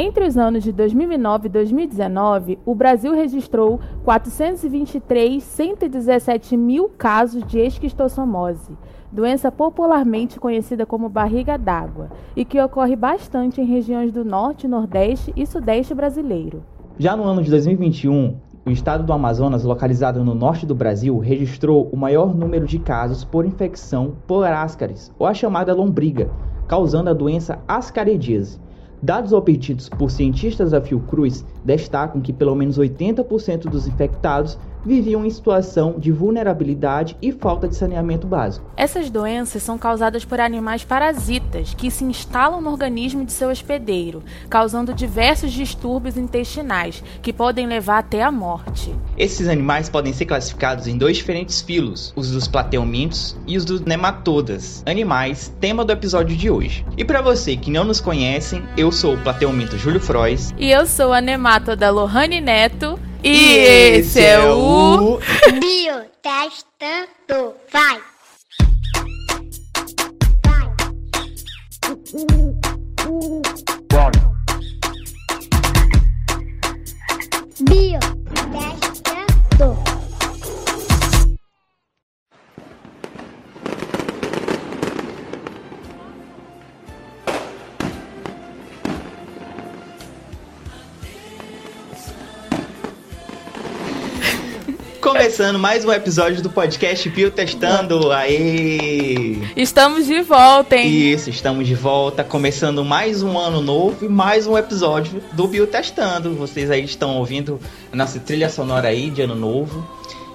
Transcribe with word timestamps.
Entre 0.00 0.24
os 0.24 0.38
anos 0.38 0.62
de 0.62 0.70
2009 0.70 1.48
e 1.48 1.50
2019, 1.50 2.60
o 2.64 2.72
Brasil 2.72 3.12
registrou 3.12 3.80
423.117 4.06 6.56
mil 6.56 6.88
casos 6.88 7.44
de 7.44 7.58
esquistossomose, 7.58 8.78
doença 9.10 9.50
popularmente 9.50 10.38
conhecida 10.38 10.86
como 10.86 11.08
barriga 11.08 11.58
d'água, 11.58 12.10
e 12.36 12.44
que 12.44 12.60
ocorre 12.60 12.94
bastante 12.94 13.60
em 13.60 13.64
regiões 13.64 14.12
do 14.12 14.24
norte, 14.24 14.68
nordeste 14.68 15.32
e 15.34 15.44
sudeste 15.44 15.92
brasileiro. 15.94 16.62
Já 16.96 17.16
no 17.16 17.24
ano 17.24 17.42
de 17.42 17.50
2021, 17.50 18.36
o 18.64 18.70
estado 18.70 19.02
do 19.02 19.12
Amazonas, 19.12 19.64
localizado 19.64 20.22
no 20.22 20.32
norte 20.32 20.64
do 20.64 20.76
Brasil, 20.76 21.18
registrou 21.18 21.90
o 21.92 21.96
maior 21.96 22.32
número 22.32 22.66
de 22.66 22.78
casos 22.78 23.24
por 23.24 23.44
infecção 23.44 24.14
por 24.28 24.46
ascaris, 24.46 25.12
ou 25.18 25.26
a 25.26 25.34
chamada 25.34 25.74
lombriga, 25.74 26.30
causando 26.68 27.10
a 27.10 27.14
doença 27.14 27.58
ascaridíase. 27.66 28.60
Dados 29.00 29.32
obtidos 29.32 29.88
por 29.88 30.10
cientistas 30.10 30.72
da 30.72 30.80
Fiocruz 30.80 31.44
destacam 31.64 32.20
que 32.20 32.32
pelo 32.32 32.54
menos 32.56 32.78
80% 32.78 33.70
dos 33.70 33.86
infectados 33.86 34.58
viviam 34.84 35.24
em 35.24 35.30
situação 35.30 35.94
de 35.98 36.12
vulnerabilidade 36.12 37.16
e 37.20 37.32
falta 37.32 37.68
de 37.68 37.76
saneamento 37.76 38.26
básico. 38.26 38.70
Essas 38.76 39.10
doenças 39.10 39.62
são 39.62 39.78
causadas 39.78 40.24
por 40.24 40.40
animais 40.40 40.84
parasitas 40.84 41.74
que 41.74 41.90
se 41.90 42.04
instalam 42.04 42.60
no 42.60 42.70
organismo 42.70 43.24
de 43.24 43.32
seu 43.32 43.50
hospedeiro, 43.50 44.22
causando 44.48 44.94
diversos 44.94 45.52
distúrbios 45.52 46.16
intestinais 46.16 47.02
que 47.22 47.32
podem 47.32 47.66
levar 47.66 47.98
até 47.98 48.22
a 48.22 48.30
morte. 48.30 48.94
Esses 49.16 49.48
animais 49.48 49.88
podem 49.88 50.12
ser 50.12 50.26
classificados 50.26 50.86
em 50.86 50.96
dois 50.96 51.16
diferentes 51.16 51.60
filos, 51.60 52.12
os 52.14 52.30
dos 52.30 52.46
plateumintos 52.46 53.36
e 53.46 53.56
os 53.56 53.64
dos 53.64 53.80
nematodas, 53.80 54.82
animais 54.86 55.52
tema 55.60 55.84
do 55.84 55.92
episódio 55.92 56.36
de 56.36 56.50
hoje. 56.50 56.84
E 56.96 57.04
para 57.04 57.20
você 57.20 57.56
que 57.56 57.70
não 57.70 57.84
nos 57.84 58.00
conhecem, 58.00 58.62
eu 58.76 58.92
sou 58.92 59.14
o 59.14 59.22
plateuminto 59.22 59.76
Júlio 59.76 60.00
Frois 60.00 60.54
e 60.58 60.70
eu 60.70 60.86
sou 60.86 61.12
a 61.12 61.20
nematoda 61.20 61.90
Lohane 61.90 62.40
Neto 62.40 62.98
e, 63.22 63.56
esse 63.96 64.20
é, 64.20 64.32
é 64.32 64.40
o 64.40 65.18
Biotestando. 65.60 67.54
Vai! 67.70 68.00
Vai! 70.44 70.74
Começando 95.38 95.58
mais 95.60 95.84
um 95.84 95.92
episódio 95.92 96.42
do 96.42 96.50
podcast 96.50 97.08
Pio 97.10 97.30
Testando. 97.30 98.10
Aê! 98.10 99.36
Estamos 99.54 100.04
de 100.04 100.20
volta, 100.20 100.74
hein? 100.74 101.12
Isso, 101.12 101.30
estamos 101.30 101.64
de 101.64 101.76
volta. 101.76 102.24
Começando 102.24 102.84
mais 102.84 103.22
um 103.22 103.38
ano 103.38 103.60
novo 103.60 104.04
e 104.04 104.08
mais 104.08 104.48
um 104.48 104.58
episódio 104.58 105.22
do 105.34 105.46
Bio 105.46 105.64
Testando. 105.68 106.34
Vocês 106.34 106.72
aí 106.72 106.82
estão 106.82 107.18
ouvindo 107.18 107.60
a 107.92 107.94
nossa 107.94 108.18
trilha 108.18 108.50
sonora 108.50 108.88
aí 108.88 109.10
de 109.10 109.22
ano 109.22 109.36
novo. 109.36 109.88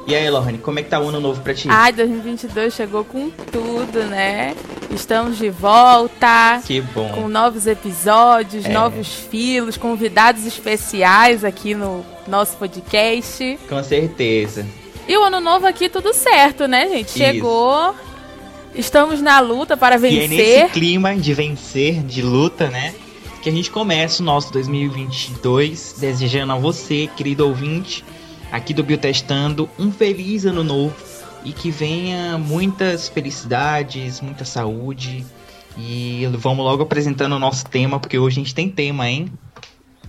E 0.07 0.15
aí, 0.15 0.29
Lohane, 0.29 0.57
como 0.57 0.79
é 0.79 0.83
que 0.83 0.89
tá 0.89 1.01
o 1.01 1.09
ano 1.09 1.19
novo 1.19 1.41
pra 1.41 1.53
ti? 1.53 1.67
Ai, 1.69 1.91
2022 1.91 2.73
chegou 2.73 3.03
com 3.03 3.29
tudo, 3.29 4.05
né? 4.05 4.55
Estamos 4.89 5.37
de 5.37 5.49
volta. 5.49 6.61
Que 6.65 6.79
bom. 6.79 7.09
Com 7.09 7.27
novos 7.27 7.67
episódios, 7.67 8.63
é. 8.63 8.69
novos 8.69 9.13
filos, 9.29 9.75
convidados 9.75 10.45
especiais 10.45 11.43
aqui 11.43 11.75
no 11.75 12.05
nosso 12.25 12.55
podcast. 12.55 13.59
Com 13.67 13.83
certeza. 13.83 14.65
E 15.07 15.17
o 15.17 15.23
ano 15.23 15.41
novo 15.41 15.67
aqui 15.67 15.89
tudo 15.89 16.13
certo, 16.13 16.67
né, 16.67 16.87
gente? 16.87 17.11
Chegou. 17.11 17.93
Estamos 18.73 19.21
na 19.21 19.39
luta 19.39 19.77
para 19.77 19.97
vencer. 19.97 20.31
E 20.31 20.53
é 20.53 20.61
nesse 20.63 20.73
clima 20.73 21.15
de 21.15 21.33
vencer, 21.33 22.01
de 22.03 22.21
luta, 22.21 22.69
né? 22.69 22.95
Que 23.41 23.49
a 23.49 23.51
gente 23.51 23.69
começa 23.69 24.23
o 24.23 24.25
nosso 24.25 24.51
2022 24.53 25.95
desejando 25.99 26.53
a 26.53 26.57
você, 26.57 27.09
querido 27.15 27.45
ouvinte, 27.45 28.03
aqui 28.51 28.73
do 28.73 28.83
Biotestando 28.83 29.69
um 29.77 29.91
feliz 29.91 30.45
ano 30.45 30.63
novo 30.63 30.95
e 31.43 31.51
que 31.51 31.69
venha 31.69 32.37
muitas 32.37 33.09
felicidades, 33.09 34.21
muita 34.21 34.45
saúde. 34.45 35.25
E 35.77 36.25
vamos 36.33 36.63
logo 36.63 36.83
apresentando 36.83 37.33
o 37.33 37.39
nosso 37.39 37.65
tema, 37.65 37.99
porque 37.99 38.17
hoje 38.17 38.39
a 38.39 38.43
gente 38.43 38.55
tem 38.55 38.69
tema, 38.69 39.09
hein? 39.09 39.31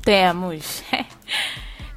Temos. 0.02 0.82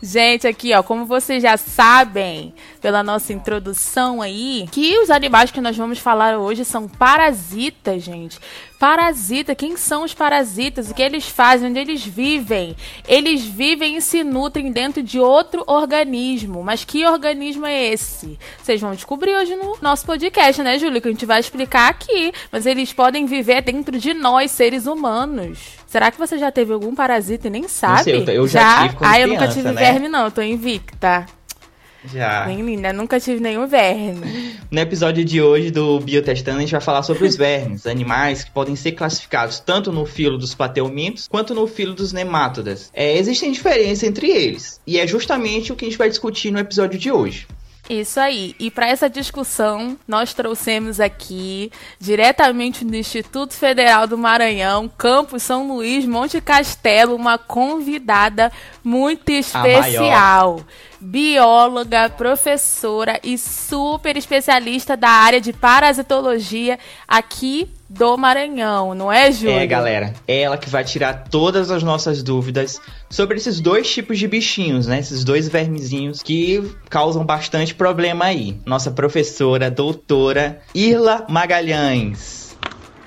Gente, 0.01 0.47
aqui, 0.47 0.75
ó, 0.75 0.83
como 0.83 1.05
vocês 1.05 1.41
já 1.41 1.57
sabem, 1.57 2.53
pela 2.79 3.01
nossa 3.01 3.33
introdução 3.33 4.21
aí, 4.21 4.67
que 4.71 4.95
os 4.99 5.09
animais 5.09 5.49
que 5.49 5.59
nós 5.59 5.75
vamos 5.75 5.97
falar 5.97 6.37
hoje 6.37 6.63
são 6.63 6.87
parasitas, 6.87 8.03
gente. 8.03 8.39
Parasita, 8.79 9.55
quem 9.55 9.75
são 9.75 10.03
os 10.03 10.13
parasitas? 10.13 10.91
O 10.91 10.93
que 10.93 11.01
eles 11.01 11.27
fazem? 11.27 11.71
Onde 11.71 11.79
eles 11.79 12.05
vivem? 12.05 12.75
Eles 13.07 13.43
vivem 13.43 13.97
e 13.97 14.01
se 14.01 14.23
nutrem 14.23 14.71
dentro 14.71 15.01
de 15.01 15.19
outro 15.19 15.63
organismo. 15.65 16.63
Mas 16.63 16.85
que 16.85 17.03
organismo 17.03 17.65
é 17.65 17.91
esse? 17.91 18.37
Vocês 18.61 18.79
vão 18.79 18.93
descobrir 18.93 19.35
hoje 19.35 19.55
no 19.55 19.79
nosso 19.81 20.05
podcast, 20.05 20.61
né, 20.61 20.77
Júlio? 20.77 21.01
Que 21.01 21.07
a 21.07 21.11
gente 21.11 21.25
vai 21.25 21.39
explicar 21.39 21.89
aqui. 21.89 22.31
Mas 22.51 22.67
eles 22.67 22.93
podem 22.93 23.25
viver 23.25 23.63
dentro 23.63 23.97
de 23.97 24.13
nós, 24.13 24.51
seres 24.51 24.85
humanos. 24.85 25.76
Será 25.87 26.11
que 26.11 26.19
você 26.19 26.37
já 26.37 26.51
teve 26.51 26.73
algum 26.73 26.93
parasita 26.93 27.47
e 27.47 27.49
nem 27.49 27.67
sabe? 27.67 28.03
Sei, 28.03 28.37
eu 28.37 28.47
já, 28.47 28.59
já? 28.59 28.89
tive 28.89 29.05
Ah, 29.05 29.19
eu 29.19 29.27
nunca 29.27 29.47
tive 29.47 29.71
né? 29.71 29.73
verme, 29.73 30.09
não. 30.09 30.25
Eu 30.25 30.31
tô 30.31 30.41
invicta. 30.41 31.25
Já. 32.05 32.45
Nem 32.45 32.61
linda, 32.61 32.93
nunca 32.93 33.19
tive 33.19 33.39
nenhum 33.39 33.67
verme. 33.67 34.57
No 34.69 34.81
episódio 34.81 35.23
de 35.23 35.41
hoje 35.41 35.71
do 35.71 35.97
Biotestando, 36.01 36.57
a 36.57 36.61
gente 36.61 36.71
vai 36.71 36.81
falar 36.81 37.01
sobre 37.01 37.25
os 37.25 37.37
vermes, 37.37 37.87
animais 37.87 38.43
que 38.43 38.51
podem 38.51 38.75
ser 38.75 38.91
classificados 38.91 39.61
tanto 39.61 39.93
no 39.93 40.05
filo 40.05 40.37
dos 40.37 40.53
plateumintos 40.53 41.25
quanto 41.25 41.55
no 41.55 41.65
filo 41.67 41.93
dos 41.93 42.11
nemátodas. 42.11 42.91
É, 42.93 43.17
existem 43.17 43.49
diferenças 43.49 44.03
entre 44.03 44.29
eles, 44.29 44.81
e 44.85 44.99
é 44.99 45.07
justamente 45.07 45.71
o 45.71 45.75
que 45.75 45.85
a 45.85 45.87
gente 45.87 45.97
vai 45.97 46.09
discutir 46.09 46.51
no 46.51 46.59
episódio 46.59 46.99
de 46.99 47.09
hoje. 47.09 47.47
Isso 47.89 48.19
aí. 48.19 48.55
E 48.59 48.69
para 48.69 48.87
essa 48.87 49.09
discussão, 49.09 49.97
nós 50.07 50.33
trouxemos 50.33 50.99
aqui, 50.99 51.71
diretamente 51.99 52.83
do 52.83 52.95
Instituto 52.95 53.53
Federal 53.53 54.05
do 54.05 54.17
Maranhão, 54.17 54.89
Campus 54.97 55.43
São 55.43 55.67
Luís, 55.67 56.05
Monte 56.05 56.41
Castelo, 56.41 57.15
uma 57.15 57.37
convidada 57.37 58.51
muito 58.83 59.31
especial. 59.31 60.61
Bióloga, 60.99 62.09
professora 62.09 63.19
e 63.23 63.37
super 63.37 64.17
especialista 64.17 64.97
da 64.97 65.09
área 65.09 65.39
de 65.39 65.53
parasitologia 65.53 66.79
aqui 67.07 67.69
do 67.89 68.17
Maranhão, 68.17 68.93
não 68.93 69.11
é, 69.11 69.31
Júlio? 69.31 69.59
É, 69.59 69.65
galera. 69.65 70.13
É 70.27 70.41
ela 70.41 70.57
que 70.57 70.69
vai 70.69 70.83
tirar 70.83 71.25
todas 71.29 71.71
as 71.71 71.83
nossas 71.83 72.21
dúvidas 72.21 72.81
sobre 73.09 73.37
esses 73.37 73.61
dois 73.61 73.89
tipos 73.89 74.19
de 74.19 74.27
bichinhos, 74.27 74.87
né? 74.87 74.99
Esses 74.99 75.23
dois 75.23 75.47
vermezinhos 75.47 76.21
que 76.21 76.75
causam 76.89 77.25
bastante 77.25 77.73
problema 77.73 78.25
aí. 78.25 78.59
Nossa 78.65 78.91
professora, 78.91 79.71
doutora 79.71 80.61
Irla 80.73 81.25
Magalhães. 81.29 82.57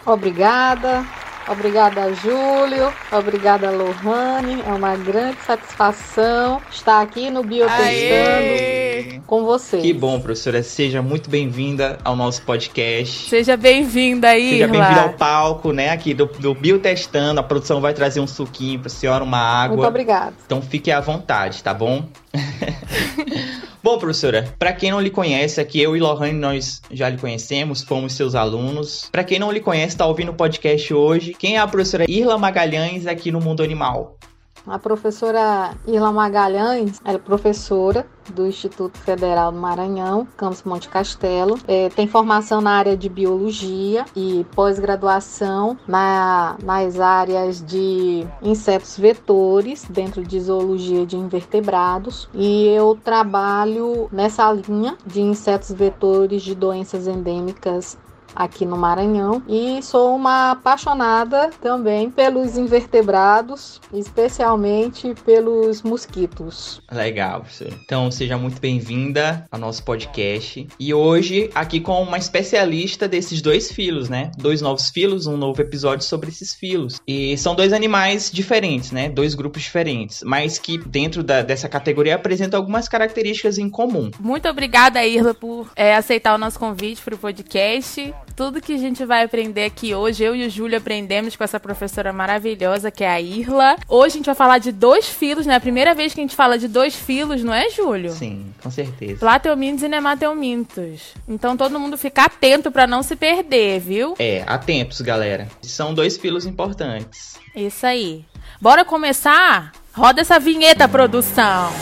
Obrigada. 0.07 1.05
Obrigada, 1.51 2.15
Júlio. 2.15 2.93
Obrigada, 3.11 3.73
Lohane. 3.73 4.63
É 4.65 4.73
uma 4.73 4.97
grande 4.97 5.37
satisfação 5.45 6.63
estar 6.71 7.01
aqui 7.01 7.29
no 7.29 7.43
Biotestando 7.43 9.21
com 9.27 9.45
você. 9.45 9.79
Que 9.79 9.93
bom, 9.93 10.21
professora. 10.21 10.63
Seja 10.63 11.03
muito 11.03 11.29
bem-vinda 11.29 11.99
ao 12.05 12.15
nosso 12.15 12.43
podcast. 12.43 13.29
Seja 13.29 13.57
bem-vinda 13.57 14.29
aí, 14.29 14.51
Seja 14.51 14.69
bem-vinda 14.69 15.03
ao 15.03 15.13
palco, 15.15 15.73
né? 15.73 15.91
Aqui 15.91 16.15
do, 16.15 16.27
do 16.27 16.55
Biotestando. 16.55 17.41
A 17.41 17.43
produção 17.43 17.81
vai 17.81 17.95
trazer 17.95 18.21
um 18.21 18.29
suquinho 18.29 18.79
para 18.79 18.87
a 18.87 18.91
senhora, 18.91 19.25
uma 19.25 19.39
água. 19.39 19.77
Muito 19.77 19.89
obrigada. 19.89 20.33
Então 20.47 20.63
fique 20.63 20.93
à 20.93 21.01
vontade, 21.01 21.63
tá 21.65 21.75
bom? 21.75 22.05
Bom, 23.83 23.99
professora, 23.99 24.55
para 24.59 24.75
quem 24.75 24.91
não 24.91 25.01
lhe 25.01 25.09
conhece, 25.09 25.59
aqui 25.59 25.81
eu 25.81 25.97
e 25.97 26.01
Lohane 26.01 26.39
nós 26.39 26.83
já 26.91 27.09
lhe 27.09 27.17
conhecemos, 27.17 27.83
fomos 27.83 28.13
seus 28.13 28.35
alunos. 28.35 29.09
Para 29.11 29.25
quem 29.25 29.39
não 29.39 29.51
lhe 29.51 29.61
conhece, 29.61 29.95
está 29.95 30.05
ouvindo 30.05 30.33
o 30.33 30.35
podcast 30.35 30.93
hoje. 30.93 31.33
Quem 31.33 31.57
é 31.57 31.59
a 31.59 31.67
professora 31.67 32.05
Irla 32.07 32.37
Magalhães 32.37 33.07
aqui 33.07 33.33
no 33.33 33.41
Mundo 33.41 33.63
Animal? 33.63 34.19
A 34.67 34.79
professora 34.79 35.75
Irla 35.87 36.13
Magalhães 36.13 37.01
é 37.05 37.17
professora 37.19 38.07
do 38.31 38.47
Instituto 38.47 38.99
Federal 38.99 39.51
do 39.51 39.59
Maranhão, 39.59 40.27
Campus 40.37 40.63
Monte 40.63 40.89
Castelo. 40.89 41.59
É, 41.67 41.89
tem 41.89 42.07
formação 42.07 42.61
na 42.61 42.73
área 42.73 42.97
de 42.97 43.09
biologia 43.09 44.05
e 44.15 44.47
pós-graduação 44.55 45.77
na, 45.89 46.57
nas 46.63 47.01
áreas 47.01 47.65
de 47.65 48.27
insetos 48.43 48.99
vetores, 48.99 49.85
dentro 49.89 50.23
de 50.23 50.39
zoologia 50.41 51.07
de 51.07 51.17
invertebrados. 51.17 52.29
E 52.35 52.67
eu 52.69 52.99
trabalho 53.03 54.09
nessa 54.13 54.53
linha 54.53 54.97
de 55.07 55.21
insetos 55.21 55.73
vetores 55.73 56.43
de 56.43 56.55
doenças 56.55 57.07
endêmicas 57.07 57.99
aqui 58.43 58.65
no 58.65 58.77
Maranhão 58.77 59.43
e 59.47 59.83
sou 59.83 60.17
uma 60.17 60.53
apaixonada 60.53 61.51
também 61.61 62.11
pelos 62.11 62.57
invertebrados, 62.57 63.81
especialmente 63.93 65.15
pelos 65.27 65.83
mosquitos. 65.83 66.81
Legal, 66.91 67.41
professora. 67.41 67.75
Então, 67.85 68.11
seja 68.11 68.39
muito 68.39 68.59
bem-vinda 68.59 69.47
ao 69.51 69.61
nosso 69.61 69.85
podcast. 69.85 70.67
E 70.79 70.95
hoje, 70.95 71.51
aqui 71.55 71.81
com 71.81 72.03
uma 72.03 72.17
especialista 72.17 73.07
desses 73.07 73.43
dois 73.43 73.71
filos, 73.71 74.09
né? 74.09 74.31
Dois 74.39 74.63
novos 74.63 74.89
filos, 74.89 75.27
um 75.27 75.37
novo 75.37 75.61
episódio 75.61 76.07
sobre 76.07 76.31
esses 76.31 76.55
filos. 76.55 77.01
E 77.07 77.37
são 77.37 77.55
dois 77.55 77.75
animais 77.75 78.31
diferentes, 78.33 78.91
né? 78.91 79.11
Dois 79.11 79.35
grupos 79.35 79.63
diferentes, 79.63 80.23
mas 80.25 80.59
que 80.59 80.79
dentro 80.79 81.23
da, 81.23 81.43
dessa 81.43 81.69
categoria 81.69 82.15
apresentam 82.15 82.59
algumas 82.59 82.89
características 82.89 83.59
em 83.59 83.69
comum. 83.69 84.11
Muito 84.19 84.49
obrigada, 84.49 85.05
Irla, 85.05 85.35
por 85.35 85.71
é, 85.77 85.95
aceitar 85.95 86.35
o 86.35 86.39
nosso 86.39 86.59
convite 86.59 87.03
para 87.03 87.15
o 87.15 87.19
podcast. 87.19 88.15
Tudo 88.37 88.61
que 88.61 88.73
a 88.73 88.79
gente 88.79 89.05
vai 89.05 89.23
aprender 89.23 89.65
aqui 89.65 89.95
hoje, 89.95 90.25
eu 90.25 90.35
e 90.35 90.47
o 90.47 90.51
Júlio 90.51 90.79
aprendemos 90.79 91.37
com 91.37 91.45
essa 91.45 91.61
professora 91.61 92.13
maravilhosa 92.13 92.91
que 92.91 93.05
é 93.05 93.09
a 93.11 93.21
Irla. 93.21 93.77
Hoje 93.89 94.15
a 94.15 94.17
gente 94.19 94.27
vai 94.27 94.35
falar 94.35 94.59
de 94.59 94.73
dois 94.73 95.09
filos, 95.09 95.45
né? 95.47 95.57
A 95.57 95.61
primeira 95.61 95.95
vez 95.95 96.15
que 96.15 96.21
a 96.21 96.23
gente 96.23 96.35
fala 96.35 96.59
de 96.59 96.67
dois 96.67 96.95
filos, 96.95 97.43
não 97.43 97.53
é, 97.53 97.69
Júlio? 97.71 98.11
Sim, 98.13 98.47
com 98.63 98.71
certeza. 98.71 99.21
Plateumintos 99.21 99.83
e 99.83 99.89
nemateumintos. 99.89 101.15
Então 101.29 101.57
todo 101.57 101.79
mundo 101.79 101.99
fica 101.99 102.25
atento 102.25 102.71
para 102.71 102.87
não 102.87 103.03
se 103.03 103.15
perder, 103.15 103.81
viu? 103.81 104.15
É, 104.19 104.43
atentos, 104.47 105.01
galera. 105.01 105.49
São 105.63 105.93
dois 105.93 106.17
filos 106.17 106.47
importantes. 106.47 107.39
Isso 107.55 107.85
aí. 107.85 108.25
Bora 108.61 108.85
começar? 108.85 109.73
Roda 109.93 110.21
essa 110.21 110.39
vinheta, 110.39 110.89
produção. 110.89 111.73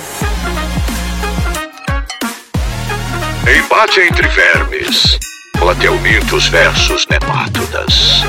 Embate 3.47 4.00
entre 4.00 4.27
vermes. 4.29 5.19
Plateumintos 5.59 6.49
versus 6.49 7.05
nemátodas. 7.09 8.23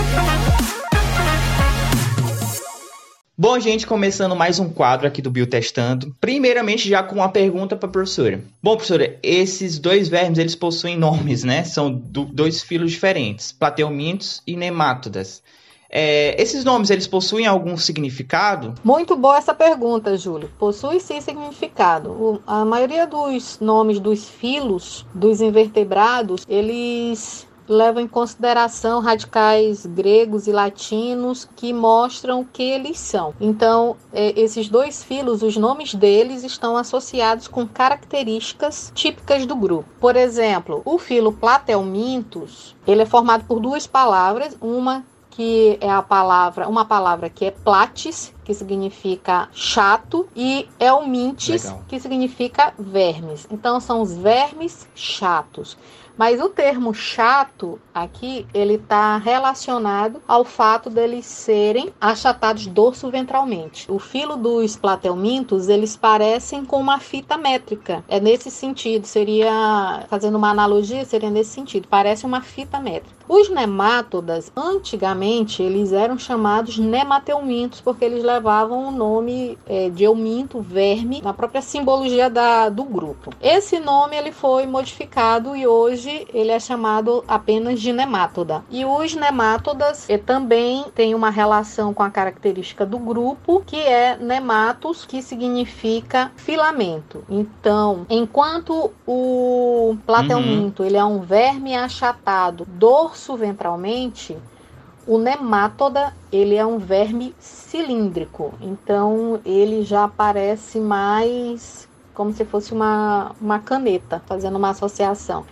Bom, 3.38 3.60
gente, 3.60 3.86
começando 3.86 4.36
mais 4.36 4.60
um 4.60 4.68
quadro 4.68 5.08
aqui 5.08 5.22
do 5.22 5.30
Biotestando. 5.30 6.16
Primeiramente, 6.20 6.90
já 6.90 7.04
com 7.04 7.16
uma 7.16 7.30
pergunta 7.30 7.76
para 7.76 7.88
a 7.88 7.92
professora. 7.92 8.44
Bom, 8.62 8.76
professora, 8.76 9.18
esses 9.22 9.78
dois 9.78 10.10
vermes, 10.10 10.40
eles 10.40 10.56
possuem 10.56 10.98
nomes, 10.98 11.44
né? 11.44 11.64
São 11.64 11.94
do, 11.94 12.26
dois 12.26 12.64
filos 12.64 12.92
diferentes, 12.92 13.52
plateumintos 13.52 14.42
e 14.46 14.58
nemátodas. 14.58 15.44
É, 15.90 16.40
esses 16.42 16.64
nomes, 16.64 16.90
eles 16.90 17.08
possuem 17.08 17.48
algum 17.48 17.76
significado? 17.76 18.76
Muito 18.84 19.16
boa 19.16 19.38
essa 19.38 19.54
pergunta, 19.54 20.16
Júlio. 20.16 20.52
Possui 20.60 21.00
sim 21.00 21.20
significado. 21.20 22.12
O, 22.12 22.42
a 22.46 22.64
maioria 22.64 23.08
dos 23.08 23.60
nomes 23.60 24.00
dos 24.00 24.30
filos, 24.30 25.06
dos 25.14 25.42
invertebrados, 25.42 26.46
eles 26.48 27.48
levam 27.68 28.02
em 28.02 28.08
consideração 28.08 29.00
radicais 29.00 29.86
gregos 29.86 30.48
e 30.48 30.52
latinos 30.52 31.48
que 31.56 31.72
mostram 31.72 32.42
o 32.42 32.46
que 32.46 32.64
eles 32.64 33.00
são. 33.00 33.34
Então, 33.40 33.96
é, 34.12 34.40
esses 34.40 34.68
dois 34.68 35.04
filos, 35.04 35.44
os 35.44 35.56
nomes 35.56 35.94
deles 35.94 36.44
estão 36.44 36.76
associados 36.76 37.48
com 37.48 37.68
características 37.68 38.92
típicas 38.96 39.46
do 39.46 39.56
grupo. 39.56 39.88
Por 40.00 40.16
exemplo, 40.16 40.82
o 40.84 40.98
filo 40.98 41.32
Platelminthus, 41.32 42.76
ele 42.88 43.04
é 43.04 43.06
formado 43.06 43.46
por 43.46 43.60
duas 43.60 43.86
palavras, 43.86 44.58
uma 44.60 45.06
que 45.40 45.78
é 45.80 45.90
a 45.90 46.02
palavra, 46.02 46.68
uma 46.68 46.84
palavra 46.84 47.30
que 47.30 47.46
é 47.46 47.52
platis, 47.52 48.34
que 48.44 48.54
significa 48.54 49.48
chato, 49.54 50.28
e 50.36 50.68
elmintes, 50.78 51.64
Legal. 51.64 51.84
que 51.88 51.98
significa 51.98 52.74
vermes. 52.78 53.48
Então 53.50 53.80
são 53.80 54.02
os 54.02 54.14
vermes 54.14 54.86
chatos. 54.94 55.78
Mas 56.18 56.42
o 56.42 56.50
termo 56.50 56.94
chato 56.94 57.80
aqui, 57.94 58.46
ele 58.54 58.74
está 58.74 59.16
relacionado 59.16 60.22
ao 60.28 60.44
fato 60.44 60.90
deles 60.90 61.26
serem 61.26 61.94
achatados 62.02 62.68
dorso-ventralmente. 62.68 63.90
O 63.90 63.98
filo 63.98 64.36
dos 64.36 64.76
platelmintos, 64.76 65.70
eles 65.70 65.96
parecem 65.96 66.66
com 66.66 66.82
uma 66.82 67.00
fita 67.00 67.38
métrica. 67.38 68.04
É 68.10 68.20
nesse 68.20 68.52
sentido, 68.52 69.08
seria, 69.08 70.06
fazendo 70.10 70.38
uma 70.38 70.50
analogia, 70.50 71.06
seria 71.06 71.30
nesse 71.30 71.52
sentido, 71.52 71.88
parece 71.88 72.26
uma 72.26 72.42
fita 72.42 72.78
métrica. 72.82 73.19
Os 73.32 73.48
nemátodas, 73.48 74.52
antigamente, 74.58 75.62
eles 75.62 75.94
eram 75.94 76.18
chamados 76.18 76.80
nemateumintos, 76.80 77.80
porque 77.80 78.04
eles 78.04 78.24
levavam 78.24 78.88
o 78.88 78.92
nome 78.92 79.56
é, 79.68 79.88
de 79.92 80.04
euminto, 80.04 80.60
verme, 80.62 81.22
na 81.22 81.32
própria 81.32 81.62
simbologia 81.62 82.28
da, 82.28 82.70
do 82.70 82.84
grupo. 82.84 83.32
Esse 83.40 83.80
nome 83.80 84.16
ele 84.16 84.32
foi 84.32 84.66
modificado 84.66 85.56
e 85.56 85.68
hoje 85.68 86.26
ele 86.34 86.50
é 86.50 86.60
chamado 86.60 87.24
apenas 87.28 87.80
de 87.80 87.94
nemátoda. 87.94 88.64
E 88.68 88.84
os 88.84 89.14
nemátodas 89.14 90.10
eh, 90.10 90.18
também 90.18 90.86
têm 90.96 91.14
uma 91.14 91.30
relação 91.30 91.94
com 91.94 92.02
a 92.02 92.10
característica 92.10 92.84
do 92.84 92.98
grupo, 92.98 93.62
que 93.64 93.78
é 93.78 94.18
nematos, 94.18 95.06
que 95.06 95.22
significa 95.22 96.32
filamento. 96.36 97.24
Então, 97.30 98.08
enquanto 98.10 98.90
o 99.06 99.96
plateuminto 100.04 100.82
uhum. 100.82 100.90
ele 100.90 100.98
é 100.98 101.06
um 101.06 101.20
verme 101.20 101.76
achatado, 101.76 102.66
dorso 102.66 103.19
dorso 103.20 103.36
ventralmente, 103.36 104.38
o 105.06 105.18
nemátoda 105.18 106.14
ele 106.32 106.56
é 106.56 106.66
um 106.66 106.78
verme 106.78 107.36
cilíndrico, 107.40 108.54
então 108.62 109.42
ele 109.46 109.84
já 109.84 110.08
parece 110.08 110.80
mais 110.80 111.88
como 112.14 112.32
se 112.34 112.46
fosse 112.46 112.74
uma, 112.74 113.32
uma 113.40 113.60
caneta, 113.60 114.22
fazendo 114.26 114.58
uma 114.58 114.70
associação. 114.70 115.46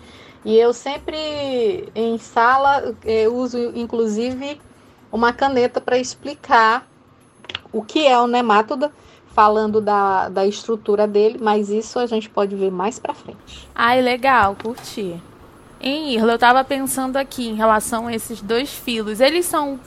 E 0.46 0.58
eu 0.58 0.74
sempre 0.74 1.90
em 1.94 2.18
sala 2.18 2.96
eu 3.04 3.36
uso 3.36 3.58
inclusive 3.76 4.62
uma 5.12 5.34
caneta 5.34 5.82
para 5.82 5.98
explicar 5.98 6.88
o 7.72 7.82
que 7.82 8.06
é 8.08 8.18
o 8.20 8.28
nemátoda, 8.28 8.92
falando 9.34 9.82
da, 9.82 10.30
da 10.30 10.46
estrutura 10.46 11.06
dele, 11.06 11.38
mas 11.40 11.70
isso 11.70 12.00
a 12.00 12.06
gente 12.06 12.30
pode 12.30 12.56
ver 12.56 12.72
mais 12.72 12.98
para 12.98 13.14
frente. 13.14 13.70
Ai, 13.76 14.02
legal, 14.02 14.56
curti. 14.56 15.22
Em 15.80 16.14
Irla, 16.14 16.34
eu 16.34 16.40
tava 16.40 16.64
pensando 16.64 17.18
aqui 17.18 17.48
em 17.48 17.56
relação 17.56 18.08
a 18.08 18.14
esses 18.14 18.42
dois 18.42 18.72
filos. 18.72 19.20
Eles 19.20 19.46
são 19.46 19.80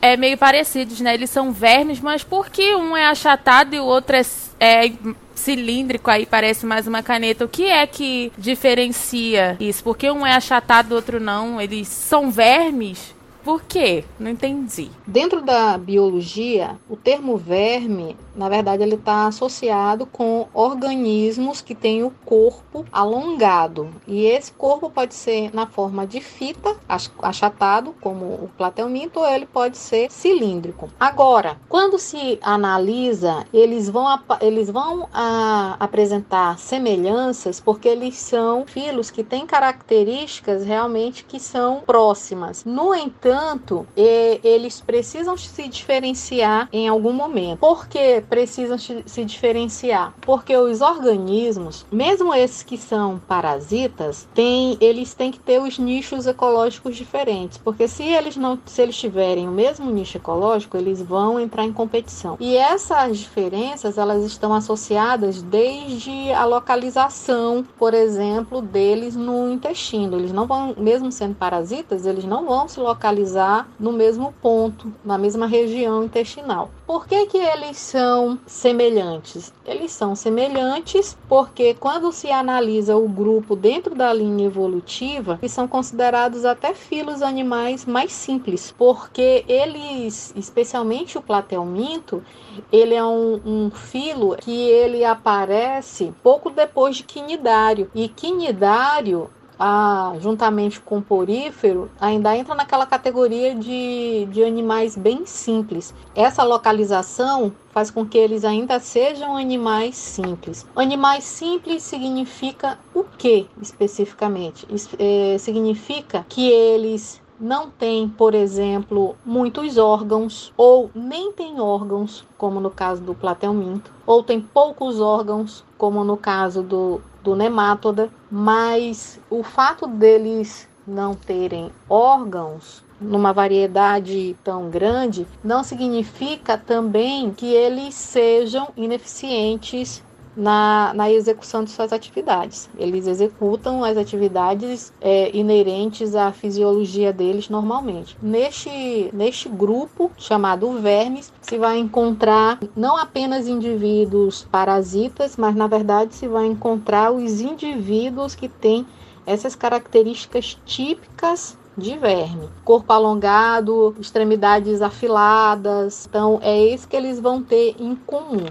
é, 0.00 0.16
meio 0.16 0.36
parecidos, 0.36 1.00
né? 1.00 1.14
Eles 1.14 1.30
são 1.30 1.52
vermes, 1.52 2.00
mas 2.00 2.24
por 2.24 2.50
que 2.50 2.74
um 2.74 2.96
é 2.96 3.06
achatado 3.06 3.74
e 3.74 3.80
o 3.80 3.84
outro 3.84 4.16
é, 4.16 4.22
é 4.60 4.92
cilíndrico, 5.34 6.10
aí 6.10 6.26
parece 6.26 6.66
mais 6.66 6.86
uma 6.86 7.02
caneta? 7.02 7.44
O 7.44 7.48
que 7.48 7.66
é 7.66 7.86
que 7.86 8.32
diferencia 8.36 9.56
isso? 9.58 9.82
Por 9.82 9.96
que 9.96 10.10
um 10.10 10.26
é 10.26 10.34
achatado 10.34 10.90
e 10.90 10.92
o 10.92 10.96
outro 10.96 11.20
não? 11.20 11.60
Eles 11.60 11.88
são 11.88 12.30
vermes? 12.30 13.14
Por 13.44 13.64
quê? 13.64 14.04
Não 14.20 14.30
entendi. 14.30 14.88
Dentro 15.04 15.42
da 15.42 15.76
biologia, 15.76 16.78
o 16.88 16.96
termo 16.96 17.36
verme, 17.36 18.16
na 18.36 18.48
verdade, 18.48 18.84
ele 18.84 18.94
está 18.94 19.26
associado 19.26 20.06
com 20.06 20.46
organismos 20.54 21.60
que 21.60 21.74
têm 21.74 22.04
o 22.04 22.12
corpo 22.24 22.86
alongado. 22.92 23.90
E 24.06 24.26
esse 24.26 24.52
corpo 24.52 24.88
pode 24.88 25.14
ser 25.14 25.52
na 25.52 25.66
forma 25.66 26.06
de 26.06 26.20
fita, 26.20 26.76
achatado, 27.20 27.92
como 28.00 28.26
o 28.26 28.50
plateuminto, 28.56 29.18
ou 29.18 29.26
ele 29.26 29.46
pode 29.46 29.76
ser 29.76 30.10
cilíndrico. 30.10 30.88
Agora, 31.00 31.56
quando 31.68 31.98
se 31.98 32.38
analisa, 32.42 33.44
eles 33.52 33.90
vão, 33.90 34.06
eles 34.40 34.70
vão 34.70 35.08
a, 35.12 35.76
apresentar 35.80 36.58
semelhanças 36.58 37.58
porque 37.58 37.88
eles 37.88 38.16
são 38.16 38.64
filos 38.66 39.10
que 39.10 39.24
têm 39.24 39.46
características 39.46 40.64
realmente 40.64 41.24
que 41.24 41.40
são 41.40 41.80
próximas. 41.80 42.64
No 42.64 42.94
entanto, 42.94 43.31
entanto, 43.32 43.86
eles 43.96 44.80
precisam 44.80 45.36
se 45.36 45.66
diferenciar 45.66 46.68
em 46.70 46.86
algum 46.86 47.12
momento. 47.12 47.60
Por 47.60 47.88
que 47.88 48.22
precisam 48.28 48.76
se 48.78 49.24
diferenciar? 49.24 50.14
Porque 50.20 50.54
os 50.56 50.82
organismos, 50.82 51.86
mesmo 51.90 52.34
esses 52.34 52.62
que 52.62 52.76
são 52.76 53.18
parasitas, 53.26 54.28
têm, 54.34 54.76
eles 54.80 55.14
têm 55.14 55.30
que 55.30 55.40
ter 55.40 55.60
os 55.60 55.78
nichos 55.78 56.26
ecológicos 56.26 56.94
diferentes. 56.94 57.56
Porque 57.56 57.88
se 57.88 58.02
eles 58.02 58.36
não, 58.36 58.58
se 58.66 58.82
eles 58.82 58.96
tiverem 58.96 59.48
o 59.48 59.52
mesmo 59.52 59.90
nicho 59.90 60.18
ecológico, 60.18 60.76
eles 60.76 61.00
vão 61.00 61.40
entrar 61.40 61.64
em 61.64 61.72
competição. 61.72 62.36
E 62.38 62.56
essas 62.56 63.18
diferenças, 63.18 63.96
elas 63.96 64.24
estão 64.24 64.52
associadas 64.52 65.42
desde 65.42 66.32
a 66.32 66.44
localização, 66.44 67.64
por 67.78 67.94
exemplo, 67.94 68.60
deles 68.60 69.16
no 69.16 69.50
intestino. 69.50 70.18
Eles 70.18 70.32
não 70.32 70.46
vão, 70.46 70.74
mesmo 70.76 71.10
sendo 71.10 71.34
parasitas, 71.34 72.04
eles 72.04 72.24
não 72.24 72.44
vão 72.44 72.68
se 72.68 72.78
localizar 72.78 73.21
localizar 73.22 73.68
no 73.78 73.92
mesmo 73.92 74.34
ponto, 74.42 74.92
na 75.04 75.16
mesma 75.16 75.46
região 75.46 76.04
intestinal. 76.04 76.70
Por 76.86 77.06
que, 77.06 77.26
que 77.26 77.38
eles 77.38 77.78
são 77.78 78.38
semelhantes? 78.46 79.52
Eles 79.64 79.92
são 79.92 80.14
semelhantes 80.14 81.16
porque 81.28 81.74
quando 81.74 82.12
se 82.12 82.30
analisa 82.30 82.96
o 82.96 83.08
grupo 83.08 83.56
dentro 83.56 83.94
da 83.94 84.12
linha 84.12 84.46
evolutiva, 84.46 85.38
eles 85.40 85.52
são 85.52 85.66
considerados 85.66 86.44
até 86.44 86.74
filos 86.74 87.22
animais 87.22 87.86
mais 87.86 88.12
simples, 88.12 88.74
porque 88.76 89.44
eles, 89.48 90.34
especialmente 90.36 91.16
o 91.16 91.22
platelminto, 91.22 92.22
ele 92.70 92.94
é 92.94 93.04
um, 93.04 93.40
um 93.44 93.70
filo 93.70 94.36
que 94.36 94.68
ele 94.68 95.04
aparece 95.04 96.12
pouco 96.22 96.50
depois 96.50 96.96
de 96.96 97.04
quinidário. 97.04 97.90
E 97.94 98.08
quinidário 98.08 99.30
a, 99.64 100.14
juntamente 100.18 100.80
com 100.80 100.98
o 100.98 101.02
porífero, 101.02 101.88
ainda 102.00 102.36
entra 102.36 102.52
naquela 102.52 102.84
categoria 102.84 103.54
de, 103.54 104.26
de 104.28 104.42
animais 104.42 104.96
bem 104.96 105.24
simples. 105.24 105.94
Essa 106.16 106.42
localização 106.42 107.52
faz 107.70 107.88
com 107.88 108.04
que 108.04 108.18
eles 108.18 108.44
ainda 108.44 108.80
sejam 108.80 109.36
animais 109.36 109.94
simples. 109.96 110.66
Animais 110.74 111.22
simples 111.22 111.84
significa 111.84 112.76
o 112.92 113.04
que 113.04 113.46
especificamente? 113.60 114.66
É, 114.98 115.38
significa 115.38 116.26
que 116.28 116.50
eles 116.50 117.22
não 117.38 117.70
têm, 117.70 118.08
por 118.08 118.34
exemplo, 118.34 119.14
muitos 119.24 119.78
órgãos 119.78 120.52
ou 120.56 120.90
nem 120.92 121.30
tem 121.30 121.60
órgãos, 121.60 122.24
como 122.36 122.58
no 122.58 122.70
caso 122.70 123.00
do 123.00 123.14
platelminto, 123.14 123.92
ou 124.04 124.24
tem 124.24 124.40
poucos 124.40 125.00
órgãos, 125.00 125.64
como 125.78 126.02
no 126.02 126.16
caso 126.16 126.62
do, 126.64 127.00
do 127.22 127.36
nemátoda, 127.36 128.10
mas 128.30 129.20
o 129.30 129.42
fato 129.42 129.86
deles 129.86 130.68
não 130.86 131.14
terem 131.14 131.70
órgãos 131.88 132.82
numa 133.00 133.32
variedade 133.32 134.36
tão 134.44 134.70
grande, 134.70 135.26
não 135.42 135.64
significa 135.64 136.56
também 136.56 137.32
que 137.32 137.46
eles 137.46 137.94
sejam 137.94 138.68
ineficientes 138.76 140.02
na, 140.36 140.92
na 140.94 141.10
execução 141.10 141.64
de 141.64 141.70
suas 141.70 141.92
atividades. 141.92 142.68
Eles 142.78 143.06
executam 143.06 143.84
as 143.84 143.96
atividades 143.96 144.92
é, 145.00 145.34
inerentes 145.36 146.14
à 146.14 146.32
fisiologia 146.32 147.12
deles 147.12 147.48
normalmente. 147.48 148.16
Neste, 148.22 149.10
neste 149.12 149.48
grupo 149.48 150.10
chamado 150.16 150.72
vermes, 150.72 151.32
se 151.40 151.58
vai 151.58 151.78
encontrar 151.78 152.58
não 152.74 152.96
apenas 152.96 153.46
indivíduos 153.46 154.46
parasitas, 154.50 155.36
mas 155.36 155.54
na 155.54 155.66
verdade 155.66 156.14
se 156.14 156.26
vai 156.28 156.46
encontrar 156.46 157.12
os 157.12 157.40
indivíduos 157.40 158.34
que 158.34 158.48
têm 158.48 158.86
essas 159.26 159.54
características 159.54 160.58
típicas 160.64 161.56
de 161.76 161.96
verme. 161.96 162.48
Corpo 162.64 162.92
alongado, 162.92 163.94
extremidades 163.98 164.82
afiladas. 164.82 166.06
Então, 166.08 166.38
é 166.42 166.66
isso 166.66 166.88
que 166.88 166.96
eles 166.96 167.18
vão 167.18 167.42
ter 167.42 167.76
em 167.78 167.94
comum, 167.94 168.46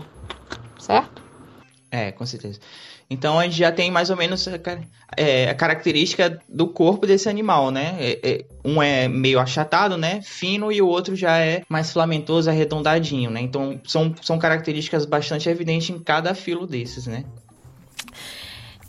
certo? 0.79 1.20
É, 1.91 2.09
com 2.09 2.25
certeza. 2.25 2.57
Então 3.09 3.37
a 3.37 3.43
gente 3.43 3.57
já 3.57 3.69
tem 3.69 3.91
mais 3.91 4.09
ou 4.09 4.15
menos 4.15 4.47
a, 4.47 4.53
é, 5.17 5.49
a 5.49 5.53
característica 5.53 6.39
do 6.47 6.65
corpo 6.69 7.05
desse 7.05 7.27
animal, 7.27 7.69
né? 7.69 7.97
É, 7.99 8.19
é, 8.23 8.45
um 8.63 8.81
é 8.81 9.09
meio 9.09 9.37
achatado, 9.37 9.97
né? 9.97 10.21
Fino, 10.23 10.71
e 10.71 10.81
o 10.81 10.87
outro 10.87 11.13
já 11.13 11.37
é 11.37 11.63
mais 11.67 11.91
flamentoso, 11.91 12.49
arredondadinho, 12.49 13.29
né? 13.29 13.41
Então 13.41 13.77
são, 13.83 14.15
são 14.21 14.39
características 14.39 15.05
bastante 15.05 15.49
evidentes 15.49 15.89
em 15.89 15.99
cada 15.99 16.33
filo 16.33 16.65
desses, 16.65 17.05
né? 17.07 17.25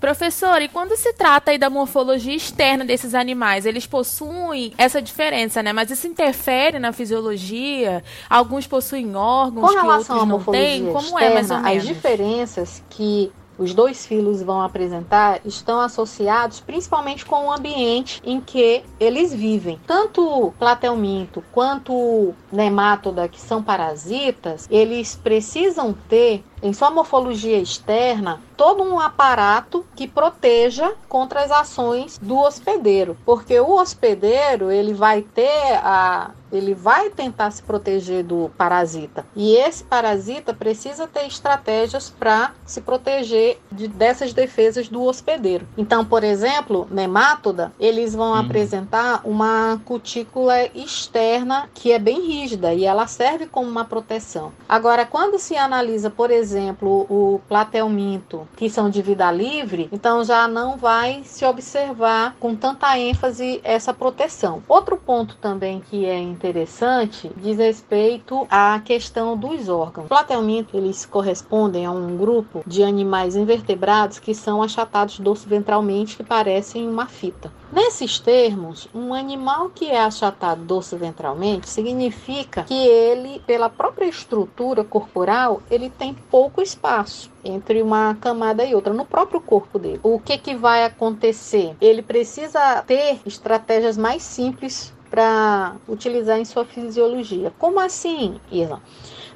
Professor, 0.03 0.61
e 0.61 0.67
quando 0.67 0.97
se 0.97 1.13
trata 1.13 1.53
aí 1.53 1.59
da 1.59 1.71
morfologia 1.71 2.35
externa 2.35 2.85
desses 2.85 3.15
animais, 3.15 3.65
eles 3.65 3.87
possuem 3.87 4.75
essa 4.77 5.01
diferença, 5.01 5.63
né? 5.63 5.73
Mas 5.73 5.93
isso 5.93 6.09
interfere 6.09 6.81
na 6.81 6.93
fisiologia? 6.93 8.03
Alguns 8.29 8.67
possuem 8.67 9.15
órgãos 9.15 9.65
Com 9.65 9.81
que 9.81 9.87
outros 9.87 10.11
à 10.11 10.27
não 10.27 10.43
têm? 10.43 10.87
Como 10.87 10.99
externa, 10.99 11.25
é 11.25 11.35
mais 11.35 11.51
ou 11.53 11.59
menos? 11.59 11.79
As 11.79 11.87
diferenças 11.87 12.83
que 12.91 13.31
os 13.57 13.73
dois 13.75 14.05
filos 14.05 14.43
vão 14.43 14.61
apresentar 14.61 15.41
estão 15.45 15.81
associados 15.81 16.59
principalmente 16.59 17.25
com 17.25 17.47
o 17.47 17.53
ambiente 17.53 18.21
em 18.25 18.41
que 18.41 18.83
eles 18.99 19.33
vivem. 19.33 19.79
Tanto 19.87 20.21
o 20.27 20.51
platelminto 20.51 21.45
quanto 21.53 22.35
nemátoda, 22.51 23.29
que 23.29 23.41
são 23.41 23.63
parasitas, 23.63 24.67
eles 24.69 25.15
precisam 25.15 25.95
ter 26.09 26.43
em 26.63 26.73
sua 26.73 26.91
morfologia 26.91 27.59
externa 27.59 28.41
todo 28.57 28.83
um 28.83 29.01
aparato 29.01 29.85
que 29.97 30.07
proteja 30.07 30.95
contra 31.09 31.43
as 31.43 31.51
ações 31.51 32.17
do 32.19 32.39
hospedeiro, 32.39 33.17
porque 33.25 33.59
o 33.59 33.75
hospedeiro 33.75 34.71
ele 34.71 34.95
vai 34.95 35.23
ter 35.23 35.75
a 35.83 36.31
ele 36.53 36.75
vai 36.75 37.09
tentar 37.09 37.51
se 37.51 37.63
proteger 37.63 38.23
do 38.23 38.51
parasita. 38.59 39.25
E 39.35 39.57
esse 39.57 39.83
parasita 39.83 40.53
precisa 40.53 41.07
ter 41.07 41.27
estratégias 41.27 42.11
para 42.11 42.53
se 42.67 42.83
proteger 42.83 43.59
de, 43.73 43.89
dessas 43.89 44.35
defesas 44.35 44.87
do 44.87 45.03
hospedeiro. 45.03 45.67
Então, 45.79 46.05
por 46.05 46.23
exemplo, 46.23 46.87
nemátoda, 46.91 47.73
eles 47.81 48.15
vão 48.15 48.33
uhum. 48.33 48.39
apresentar 48.39 49.23
uma 49.25 49.81
cutícula 49.87 50.67
externa 50.75 51.71
que 51.73 51.91
é 51.91 51.99
bem 51.99 52.21
rígida 52.21 52.75
e 52.75 52.85
ela 52.85 53.07
serve 53.07 53.47
como 53.47 53.71
uma 53.71 53.87
proteção. 53.87 54.53
Agora, 54.69 55.07
quando 55.07 55.39
se 55.39 55.57
analisa, 55.57 56.11
por 56.11 56.31
exemplo, 56.31 56.52
o 56.55 57.41
platelminto, 57.49 58.47
que 58.57 58.69
são 58.69 58.91
de 58.91 59.03
vida 59.03 59.31
livre, 59.31 59.89
então 59.93 60.25
já 60.25 60.47
não 60.49 60.77
vai 60.77 61.23
se 61.25 61.45
observar 61.45 62.37
com 62.39 62.55
tanta 62.55 62.99
ênfase 62.99 63.61
essa 63.63 63.93
proteção. 63.95 64.63
Outro 64.69 64.97
ponto 64.97 65.37
também 65.37 65.81
que 65.81 66.05
é 66.07 66.19
interessante 66.19 67.31
diz 67.37 67.59
respeito 67.59 68.47
à 68.51 68.81
questão 68.85 69.37
dos 69.37 69.69
órgãos. 69.69 70.09
Platelminto, 70.09 70.77
eles 70.77 71.07
correspondem 71.07 71.87
a 71.87 71.91
um 71.91 72.17
grupo 72.17 72.63
de 72.67 72.83
animais 72.83 73.37
invertebrados 73.37 74.19
que 74.19 74.35
são 74.35 74.63
achatados 74.63 75.19
dorso-ventralmente 75.19 76.17
que 76.17 76.25
parecem 76.25 76.89
uma 76.89 77.07
fita. 77.07 77.53
Nesses 77.73 78.19
termos, 78.19 78.87
um 78.95 79.15
animal 79.15 79.71
que 79.71 79.87
é 79.87 79.99
achatado 79.99 80.63
dorso-ventralmente 80.63 81.71
significa 81.71 82.65
que 82.65 82.75
ele, 82.75 83.41
pela 83.47 83.71
própria 83.71 84.05
estrutura 84.05 84.85
corporal, 84.85 85.63
ele 85.71 85.89
tem 85.89 86.13
pouco 86.13 86.42
espaço 86.59 87.31
entre 87.45 87.83
uma 87.83 88.17
camada 88.21 88.65
e 88.65 88.75
outra 88.75 88.93
no 88.95 89.05
próprio 89.05 89.41
corpo 89.41 89.79
dele. 89.79 90.01
O 90.03 90.19
que 90.19 90.39
que 90.39 90.57
vai 90.57 90.85
acontecer? 90.85 91.77
Ele 91.81 92.03
precisa 92.03 92.83
ter 92.83 93.21
estratégias 93.27 93.99
mais 93.99 94.23
simples 94.23 94.93
para 95.11 95.77
utilizar 95.87 96.39
em 96.39 96.45
sua 96.45 96.65
fisiologia. 96.65 97.53
Como 97.59 97.79
assim, 97.79 98.41
Irla? 98.51 98.81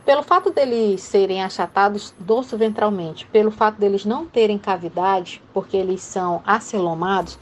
Pelo 0.06 0.22
fato 0.22 0.50
deles 0.50 1.02
serem 1.02 1.42
achatados 1.42 2.14
dorso 2.18 2.56
ventralmente, 2.56 3.26
pelo 3.26 3.50
fato 3.50 3.78
deles 3.78 4.04
não 4.04 4.24
terem 4.24 4.56
cavidade, 4.56 5.42
porque 5.52 5.76
eles 5.76 6.00
são 6.00 6.40
acelomados, 6.46 7.36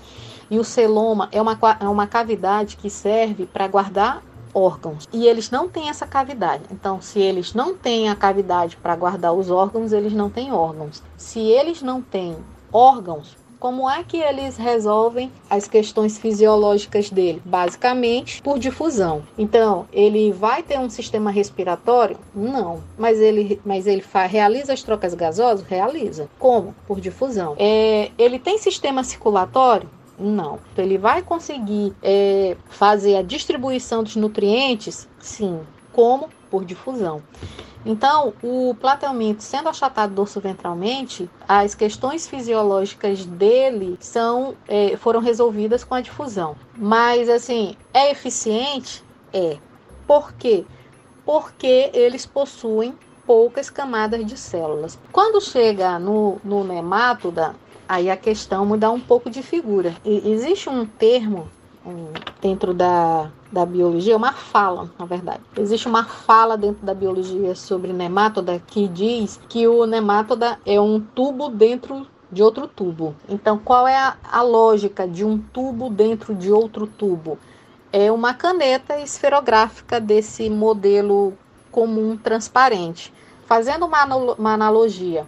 e 0.51 0.59
o 0.59 0.65
celoma 0.65 1.29
é 1.31 1.41
uma, 1.41 1.59
é 1.79 1.87
uma 1.87 2.07
cavidade 2.07 2.77
que 2.77 2.89
serve 2.89 3.47
para 3.47 3.69
guardar 3.69 4.23
órgãos. 4.55 5.09
E 5.13 5.27
eles 5.27 5.51
não 5.51 5.69
têm 5.69 5.89
essa 5.89 6.07
cavidade. 6.07 6.63
Então, 6.71 7.01
se 7.01 7.19
eles 7.19 7.53
não 7.53 7.75
têm 7.75 8.09
a 8.09 8.17
cavidade 8.17 8.77
para 8.77 8.97
guardar 8.97 9.35
os 9.35 9.51
órgãos, 9.51 9.93
eles 9.93 10.13
não 10.13 10.31
têm 10.31 10.53
órgãos. 10.53 11.03
Se 11.17 11.41
eles 11.41 11.83
não 11.83 12.01
têm 12.01 12.37
órgãos, 12.73 13.37
como 13.65 13.89
é 13.89 14.05
que 14.05 14.19
eles 14.19 14.59
resolvem 14.59 15.33
as 15.49 15.67
questões 15.67 16.19
fisiológicas 16.19 17.09
dele? 17.09 17.41
Basicamente 17.47 18.43
por 18.43 18.59
difusão. 18.59 19.23
Então, 19.39 19.87
ele 19.91 20.31
vai 20.33 20.63
ter 20.63 20.79
um 20.79 20.91
sistema 20.91 21.31
respiratório? 21.31 22.19
Não. 22.35 22.83
Mas 22.99 23.19
ele, 23.19 23.59
mas 23.65 23.87
ele 23.87 24.05
realiza 24.29 24.75
as 24.75 24.83
trocas 24.83 25.15
gasosas? 25.15 25.67
Realiza. 25.67 26.29
Como? 26.39 26.75
Por 26.87 27.01
difusão. 27.01 27.55
É, 27.59 28.11
ele 28.19 28.39
tem 28.39 28.59
sistema 28.59 29.03
circulatório? 29.03 29.89
Não. 30.19 30.59
Então, 30.73 30.85
ele 30.85 30.99
vai 30.99 31.23
conseguir 31.23 31.95
é, 32.03 32.57
fazer 32.69 33.17
a 33.17 33.23
distribuição 33.23 34.03
dos 34.03 34.17
nutrientes? 34.17 35.09
Sim. 35.19 35.61
Como? 35.93 36.29
Por 36.51 36.65
difusão. 36.65 37.23
Então, 37.87 38.33
o 38.43 38.75
platelminto 38.81 39.43
sendo 39.43 39.69
achatado 39.69 40.15
dorso-ventralmente, 40.15 41.29
as 41.47 41.75
questões 41.75 42.27
fisiológicas 42.27 43.27
dele 43.27 43.99
são, 44.01 44.57
é, 44.67 44.97
foram 44.97 45.21
resolvidas 45.21 45.85
com 45.85 45.95
a 45.95 46.01
difusão. 46.01 46.57
Mas, 46.77 47.29
assim, 47.29 47.77
é 47.93 48.11
eficiente? 48.11 49.05
É. 49.33 49.59
Por 50.07 50.33
quê? 50.33 50.65
Porque 51.27 51.91
eles 51.93 52.25
possuem 52.25 52.95
poucas 53.27 53.69
camadas 53.69 54.25
de 54.25 54.37
células. 54.37 54.99
Quando 55.13 55.41
chega 55.41 55.99
no, 55.99 56.39
no 56.45 56.65
nemátoda, 56.65 57.55
aí 57.89 58.11
a 58.11 58.17
questão 58.17 58.65
muda 58.67 58.91
um 58.91 59.01
pouco 59.01 59.31
de 59.31 59.43
figura. 59.43 59.95
E 60.05 60.31
existe 60.31 60.69
um 60.69 60.87
termo 60.87 61.49
um, 61.85 62.13
dentro 62.41 62.73
da, 62.73 63.31
da 63.53 63.67
biologia, 63.67 64.17
uma 64.17 64.33
fala, 64.33 64.91
na 64.99 65.05
verdade. 65.05 65.41
Existe 65.57 65.87
uma 65.87 66.05
fala 66.05 66.57
dentro 66.57 66.85
da 66.85 66.95
biologia 66.95 67.55
sobre 67.55 67.93
nemátoda 67.93 68.61
que 68.67 68.89
diz 68.89 69.39
que 69.49 69.67
o 69.69 69.87
nemátoda 69.87 70.59
é 70.65 70.81
um 70.81 71.01
tubo 71.01 71.49
dentro 71.49 72.07
de 72.31 72.43
outro 72.43 72.67
tubo. 72.67 73.15
Então, 73.29 73.59
qual 73.59 73.87
é 73.87 73.97
a, 73.97 74.17
a 74.31 74.43
lógica 74.43 75.07
de 75.07 75.25
um 75.25 75.39
tubo 75.39 75.89
dentro 75.91 76.35
de 76.35 76.51
outro 76.51 76.87
tubo? 76.87 77.39
É 77.93 78.11
uma 78.11 78.35
caneta 78.35 78.99
esferográfica 78.99 80.01
desse 80.01 80.51
modelo 80.51 81.35
comum 81.71 82.17
transparente. 82.17 83.13
Fazendo 83.47 83.87
uma, 83.87 84.05
uma 84.07 84.55
analogia, 84.55 85.27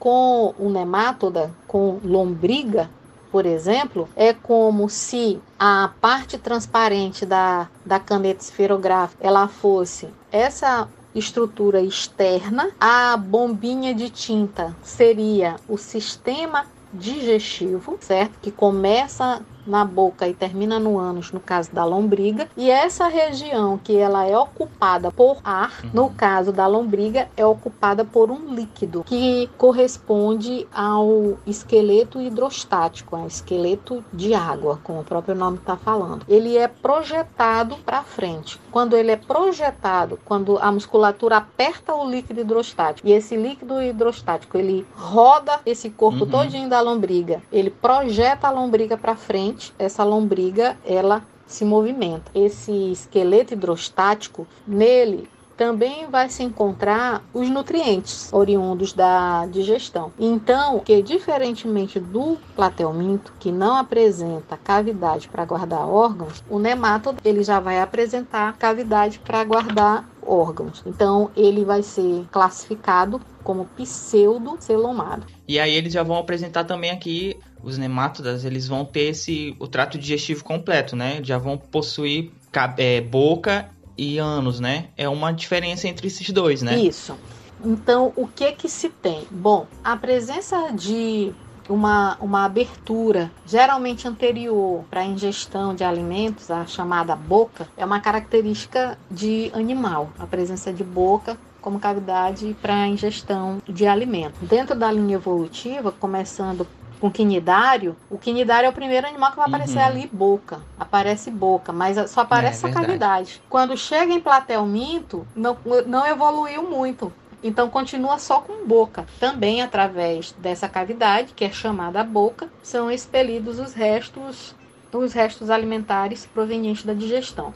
com 0.00 0.54
o 0.58 0.70
nemátoda, 0.70 1.52
com 1.68 2.00
lombriga, 2.02 2.90
por 3.30 3.46
exemplo, 3.46 4.08
é 4.16 4.32
como 4.32 4.88
se 4.88 5.40
a 5.56 5.90
parte 6.00 6.36
transparente 6.36 7.24
da, 7.24 7.68
da 7.86 8.00
caneta 8.00 8.42
esferográfica 8.42 9.24
ela 9.24 9.46
fosse 9.46 10.08
essa 10.32 10.88
estrutura 11.14 11.80
externa, 11.80 12.70
a 12.80 13.16
bombinha 13.16 13.94
de 13.94 14.10
tinta 14.10 14.74
seria 14.82 15.56
o 15.68 15.76
sistema 15.76 16.66
digestivo, 16.92 17.96
certo? 18.00 18.38
Que 18.40 18.50
começa 18.50 19.42
na 19.70 19.84
boca 19.84 20.26
e 20.28 20.34
termina 20.34 20.78
no 20.78 20.98
ânus, 20.98 21.32
no 21.32 21.40
caso 21.40 21.72
da 21.72 21.84
lombriga, 21.84 22.48
e 22.56 22.68
essa 22.68 23.06
região 23.06 23.78
que 23.78 23.96
ela 23.96 24.26
é 24.26 24.36
ocupada 24.36 25.10
por 25.10 25.38
ar, 25.44 25.80
uhum. 25.84 25.90
no 25.94 26.10
caso 26.10 26.52
da 26.52 26.66
lombriga, 26.66 27.28
é 27.36 27.46
ocupada 27.46 28.04
por 28.04 28.30
um 28.30 28.52
líquido 28.52 29.04
que 29.04 29.48
corresponde 29.56 30.66
ao 30.74 31.38
esqueleto 31.46 32.20
hidrostático, 32.20 33.16
é 33.16 33.20
um 33.20 33.26
esqueleto 33.26 34.04
de 34.12 34.34
água, 34.34 34.80
como 34.82 35.00
o 35.00 35.04
próprio 35.04 35.34
nome 35.34 35.58
está 35.58 35.76
falando. 35.76 36.24
Ele 36.28 36.56
é 36.56 36.66
projetado 36.66 37.76
para 37.84 38.02
frente. 38.02 38.60
Quando 38.70 38.96
ele 38.96 39.10
é 39.10 39.16
projetado, 39.16 40.18
quando 40.24 40.58
a 40.58 40.72
musculatura 40.72 41.36
aperta 41.36 41.94
o 41.94 42.08
líquido 42.08 42.40
hidrostático 42.40 43.06
e 43.06 43.12
esse 43.12 43.36
líquido 43.36 43.80
hidrostático 43.80 44.56
ele 44.56 44.86
roda 44.94 45.60
esse 45.64 45.90
corpo 45.90 46.24
uhum. 46.24 46.30
todinho 46.30 46.68
da 46.68 46.80
lombriga, 46.80 47.42
ele 47.52 47.70
projeta 47.70 48.48
a 48.48 48.50
lombriga 48.50 48.96
para 48.96 49.14
frente 49.14 49.59
essa 49.78 50.04
lombriga 50.04 50.76
ela 50.84 51.22
se 51.46 51.64
movimenta. 51.64 52.30
Esse 52.34 52.92
esqueleto 52.92 53.54
hidrostático, 53.54 54.46
nele 54.66 55.28
também 55.60 56.06
vai 56.06 56.30
se 56.30 56.42
encontrar 56.42 57.22
os 57.34 57.50
nutrientes 57.50 58.32
oriundos 58.32 58.94
da 58.94 59.44
digestão. 59.44 60.10
Então, 60.18 60.80
que 60.80 61.02
diferentemente 61.02 62.00
do 62.00 62.38
platelminto, 62.56 63.34
que 63.38 63.52
não 63.52 63.76
apresenta 63.76 64.56
cavidade 64.56 65.28
para 65.28 65.44
guardar 65.44 65.86
órgãos, 65.86 66.42
o 66.48 66.58
nemátodo 66.58 67.18
ele 67.22 67.42
já 67.42 67.60
vai 67.60 67.78
apresentar 67.78 68.56
cavidade 68.56 69.18
para 69.18 69.44
guardar 69.44 70.08
órgãos. 70.22 70.82
Então, 70.86 71.30
ele 71.36 71.62
vai 71.62 71.82
ser 71.82 72.24
classificado 72.32 73.20
como 73.44 73.66
pseudocelomado. 73.76 75.26
E 75.46 75.58
aí 75.58 75.74
eles 75.74 75.92
já 75.92 76.02
vão 76.02 76.16
apresentar 76.16 76.64
também 76.64 76.90
aqui 76.90 77.38
os 77.62 77.78
nemátodas, 77.78 78.44
eles 78.44 78.66
vão 78.66 78.84
ter 78.84 79.10
esse 79.10 79.54
o 79.58 79.66
trato 79.66 79.98
digestivo 79.98 80.44
completo, 80.44 80.96
né? 80.96 81.20
Já 81.22 81.38
vão 81.38 81.58
possuir 81.58 82.30
é, 82.76 83.00
boca 83.00 83.70
e 83.96 84.18
ânus, 84.18 84.60
né? 84.60 84.88
É 84.96 85.08
uma 85.08 85.32
diferença 85.32 85.88
entre 85.88 86.06
esses 86.06 86.30
dois, 86.30 86.62
né? 86.62 86.78
Isso. 86.78 87.16
Então, 87.64 88.12
o 88.16 88.26
que 88.26 88.52
que 88.52 88.68
se 88.68 88.88
tem? 88.88 89.26
Bom, 89.30 89.66
a 89.84 89.94
presença 89.96 90.70
de 90.72 91.32
uma, 91.68 92.16
uma 92.20 92.44
abertura, 92.44 93.30
geralmente 93.46 94.08
anterior 94.08 94.84
para 94.90 95.02
a 95.02 95.04
ingestão 95.04 95.74
de 95.74 95.84
alimentos, 95.84 96.50
a 96.50 96.66
chamada 96.66 97.14
boca, 97.14 97.68
é 97.76 97.84
uma 97.84 98.00
característica 98.00 98.98
de 99.10 99.50
animal, 99.54 100.10
a 100.18 100.26
presença 100.26 100.72
de 100.72 100.82
boca 100.82 101.36
como 101.60 101.78
cavidade 101.78 102.56
para 102.60 102.74
a 102.74 102.88
ingestão 102.88 103.60
de 103.68 103.86
alimento. 103.86 104.34
Dentro 104.40 104.74
da 104.74 104.90
linha 104.90 105.16
evolutiva, 105.16 105.92
começando 105.92 106.66
com 107.00 107.10
quinidário, 107.10 107.96
o 108.10 108.18
quinidário 108.18 108.66
é 108.66 108.70
o 108.70 108.74
primeiro 108.74 109.06
animal 109.06 109.30
que 109.30 109.38
vai 109.38 109.46
aparecer 109.48 109.78
uhum. 109.78 109.86
ali 109.86 110.10
boca. 110.12 110.60
Aparece 110.78 111.30
boca, 111.30 111.72
mas 111.72 112.10
só 112.10 112.20
aparece 112.20 112.66
é, 112.66 112.68
a 112.68 112.72
cavidade. 112.72 113.42
Quando 113.48 113.76
chega 113.76 114.12
em 114.12 114.20
platelminto, 114.20 115.26
não, 115.34 115.56
não 115.86 116.06
evoluiu 116.06 116.62
muito. 116.62 117.12
Então 117.42 117.70
continua 117.70 118.18
só 118.18 118.40
com 118.40 118.66
boca. 118.66 119.06
Também 119.18 119.62
através 119.62 120.32
dessa 120.32 120.68
cavidade, 120.68 121.32
que 121.34 121.44
é 121.44 121.50
chamada 121.50 122.04
boca, 122.04 122.48
são 122.62 122.90
expelidos 122.90 123.58
os 123.58 123.72
restos, 123.72 124.54
os 124.92 125.12
restos 125.14 125.48
alimentares 125.48 126.26
provenientes 126.26 126.84
da 126.84 126.92
digestão. 126.92 127.54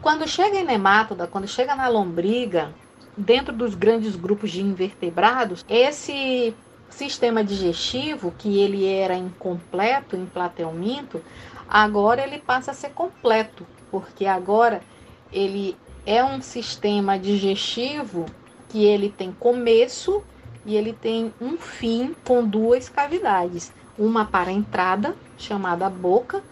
Quando 0.00 0.28
chega 0.28 0.58
em 0.58 0.64
nemátoda, 0.64 1.26
quando 1.26 1.48
chega 1.48 1.74
na 1.74 1.88
lombriga, 1.88 2.72
dentro 3.16 3.52
dos 3.52 3.74
grandes 3.74 4.14
grupos 4.14 4.52
de 4.52 4.62
invertebrados, 4.62 5.64
esse 5.68 6.54
sistema 6.96 7.44
digestivo, 7.44 8.32
que 8.38 8.58
ele 8.58 8.86
era 8.86 9.14
incompleto 9.14 10.16
em 10.16 10.24
platelminto, 10.24 11.22
agora 11.68 12.22
ele 12.22 12.38
passa 12.38 12.70
a 12.70 12.74
ser 12.74 12.90
completo, 12.90 13.66
porque 13.90 14.24
agora 14.24 14.80
ele 15.30 15.76
é 16.06 16.24
um 16.24 16.40
sistema 16.40 17.18
digestivo 17.18 18.24
que 18.70 18.84
ele 18.84 19.10
tem 19.10 19.30
começo 19.30 20.24
e 20.64 20.74
ele 20.74 20.94
tem 20.94 21.32
um 21.38 21.58
fim 21.58 22.16
com 22.26 22.42
duas 22.42 22.88
cavidades, 22.88 23.72
uma 23.98 24.24
para 24.24 24.48
a 24.48 24.54
entrada, 24.54 25.14
chamada 25.36 25.90
boca, 25.90 26.42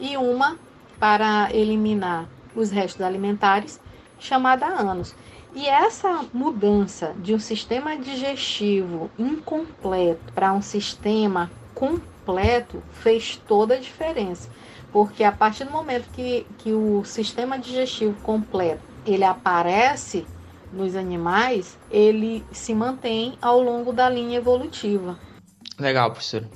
e 0.00 0.16
uma 0.16 0.58
para 0.98 1.48
eliminar 1.52 2.28
os 2.56 2.70
restos 2.72 3.02
alimentares, 3.02 3.80
chamada 4.18 4.66
ânus. 4.66 5.14
E 5.54 5.68
essa 5.68 6.24
mudança 6.32 7.14
de 7.18 7.34
um 7.34 7.38
sistema 7.38 7.96
digestivo 7.96 9.10
incompleto 9.18 10.32
para 10.34 10.52
um 10.52 10.62
sistema 10.62 11.50
completo 11.74 12.82
fez 12.92 13.36
toda 13.46 13.74
a 13.74 13.78
diferença. 13.78 14.48
Porque 14.90 15.22
a 15.24 15.32
partir 15.32 15.64
do 15.64 15.70
momento 15.70 16.08
que, 16.12 16.46
que 16.58 16.72
o 16.72 17.04
sistema 17.04 17.58
digestivo 17.58 18.14
completo 18.22 18.82
ele 19.06 19.24
aparece 19.24 20.24
nos 20.72 20.96
animais, 20.96 21.76
ele 21.90 22.42
se 22.50 22.74
mantém 22.74 23.36
ao 23.42 23.60
longo 23.60 23.92
da 23.92 24.08
linha 24.08 24.38
evolutiva. 24.38 25.18
Legal, 25.78 26.10
professora. 26.10 26.48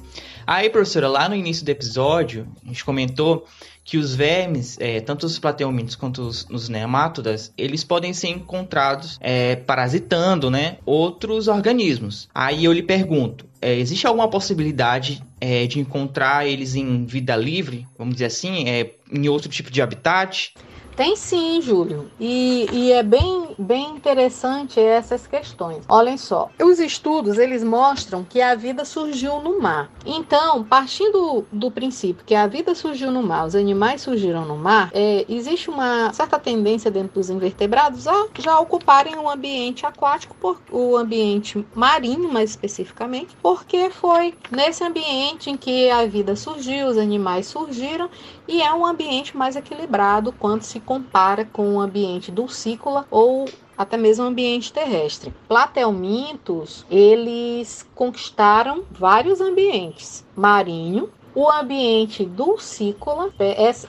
Aí, 0.47 0.71
professora, 0.71 1.09
lá 1.09 1.29
no 1.29 1.35
início 1.35 1.65
do 1.65 1.69
episódio, 1.69 2.47
a 2.65 2.69
gente 2.69 2.85
comentou 2.85 3.47
que 3.87 3.97
os 3.97 4.17
vermes, 4.17 4.77
é, 4.81 5.01
tanto 5.01 5.25
os 5.25 5.39
plateumintos 5.39 5.95
quanto 5.95 6.23
os, 6.23 6.45
os 6.51 6.69
nemátodas, 6.69 7.53
eles 7.57 7.85
podem 7.85 8.13
ser 8.13 8.29
encontrados 8.29 9.17
é, 9.21 9.55
parasitando, 9.55 10.51
né, 10.51 10.79
outros 10.85 11.47
organismos. 11.47 12.29
Aí 12.35 12.65
eu 12.65 12.73
lhe 12.73 12.83
pergunto, 12.83 13.47
é, 13.63 13.79
existe 13.79 14.05
alguma 14.05 14.29
possibilidade 14.29 15.23
é, 15.41 15.69
de 15.69 15.79
encontrar 15.79 16.47
eles 16.49 16.75
em 16.75 17.07
vida 17.07 17.37
livre, 17.37 17.87
vamos 17.97 18.15
dizer 18.15 18.27
assim, 18.27 18.69
é, 18.69 18.91
em 19.11 19.29
outro 19.29 19.49
tipo 19.49 19.71
de 19.71 19.81
habitat? 19.81 20.53
Tem 20.97 21.15
sim, 21.15 21.61
Júlio. 21.61 22.11
E, 22.19 22.67
e, 22.73 22.93
é 22.93 23.03
bem, 23.03 23.55
bem 23.59 23.91
interessante 23.91 24.81
essas 24.81 25.27
questões. 25.27 25.85
Olhem 25.87 26.17
só, 26.17 26.49
os 26.59 26.81
estudos 26.81 27.37
eles 27.37 27.63
mostram 27.63 28.25
que 28.25 28.41
a 28.41 28.55
vida 28.55 28.83
surgiu 28.83 29.43
no 29.43 29.61
mar. 29.61 29.91
Então, 30.07 30.65
partindo 30.65 31.45
do 31.53 31.71
princípio 31.71 32.25
que 32.25 32.35
a 32.35 32.47
vida 32.47 32.75
surgiu 32.75 33.11
no 33.11 33.23
mar, 33.23 33.47
os 33.47 33.55
animais 33.55 34.01
surgiram 34.01 34.47
no 34.47 34.57
mar, 34.57 34.91
é, 34.95 35.27
existe 35.29 35.69
uma 35.69 36.11
certa 36.15 36.39
tendência 36.39 36.91
dentro 36.91 37.13
dos 37.13 37.29
invertebrados 37.29 38.09
a 38.09 38.29
já 38.39 38.59
ocuparem 38.59 39.17
um 39.17 39.29
ambiente 39.29 39.85
aquático, 39.85 40.35
por, 40.41 40.63
o 40.71 40.97
ambiente 40.97 41.63
marinho 41.75 42.33
mais 42.33 42.51
especificamente, 42.51 43.37
porque 43.43 43.91
foi 43.91 44.35
nesse 44.51 44.83
ambiente 44.83 45.51
em 45.51 45.59
que 45.59 45.91
a 45.91 46.07
vida 46.07 46.35
surgiu, 46.35 46.87
os 46.87 46.97
animais 46.97 47.47
surgiram 47.47 48.09
e 48.49 48.63
é 48.63 48.73
um 48.73 48.87
ambiente 48.87 49.37
mais 49.37 49.57
equilibrado 49.57 50.33
quando 50.33 50.63
se 50.63 50.81
compara 50.87 51.45
com 51.45 51.75
o 51.75 51.81
ambiente 51.81 52.31
dulcícola 52.31 53.07
ou 53.11 53.47
até 53.77 53.97
mesmo 53.97 54.25
ambiente 54.25 54.73
terrestre. 54.73 55.35
Platelmintos, 55.47 56.87
eles 56.89 57.87
conquistaram 57.95 58.85
vários 58.91 59.41
ambientes, 59.41 60.25
marinho, 60.35 61.11
o 61.37 61.51
ambiente 61.51 62.25
dulcícola, 62.25 63.29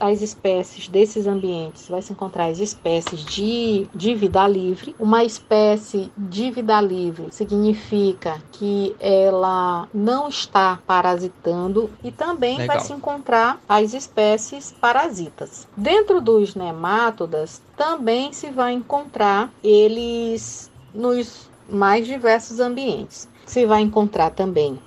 as 0.02 0.22
espécies 0.22 0.90
desses 0.90 1.26
ambientes, 1.26 1.88
vai 1.88 2.02
se 2.02 2.12
encontrar 2.12 2.48
as 2.48 2.60
espécies 2.60 3.24
de, 3.24 3.88
de 3.96 4.14
vida 4.14 4.46
livre. 4.46 4.94
Uma 5.00 5.24
espécie 5.24 6.12
de 6.18 6.52
vida 6.52 6.82
livre 6.82 7.28
significa 7.32 8.42
que 8.52 8.94
ela 9.00 9.88
não 9.94 10.28
está 10.28 10.80
parasitando 10.86 11.90
e 12.04 12.12
também 12.12 12.58
Legal. 12.58 12.76
vai 12.76 12.86
se 12.86 12.92
encontrar 12.92 13.62
as 13.70 13.94
espécies 13.94 14.76
parasitas. 14.82 15.66
Dentro 15.78 16.20
dos 16.20 16.54
nemátodas 16.54 17.62
também 17.78 18.34
se 18.34 18.50
vai 18.52 18.74
encontrar 18.74 19.50
eles 19.64 20.70
nos 20.94 21.50
mais 21.70 22.06
diversos 22.06 22.60
ambientes. 22.60 23.30
Se 23.46 23.66
vai 23.66 23.82
encontrar 23.82 24.32
também 24.32 24.78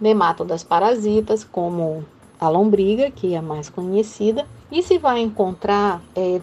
nemátodas 0.00 0.64
parasitas, 0.64 1.44
como 1.44 2.04
a 2.40 2.48
lombriga, 2.48 3.10
que 3.10 3.34
é 3.34 3.38
a 3.38 3.42
mais 3.42 3.68
conhecida, 3.68 4.46
e 4.72 4.82
se 4.82 4.98
vai 4.98 5.20
encontrar 5.20 6.00
é, 6.14 6.40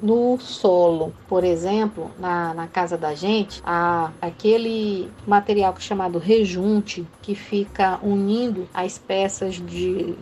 no 0.00 0.38
solo, 0.38 1.12
por 1.26 1.42
exemplo, 1.42 2.10
na, 2.18 2.54
na 2.54 2.66
casa 2.68 2.96
da 2.96 3.14
gente, 3.14 3.62
a, 3.64 4.12
aquele 4.20 5.10
material 5.26 5.72
que 5.72 5.80
é 5.80 5.82
chamado 5.82 6.18
rejunte, 6.18 7.06
que 7.22 7.34
fica 7.34 7.98
unindo 8.02 8.68
as 8.72 8.98
peças 8.98 9.54
de, 9.54 10.14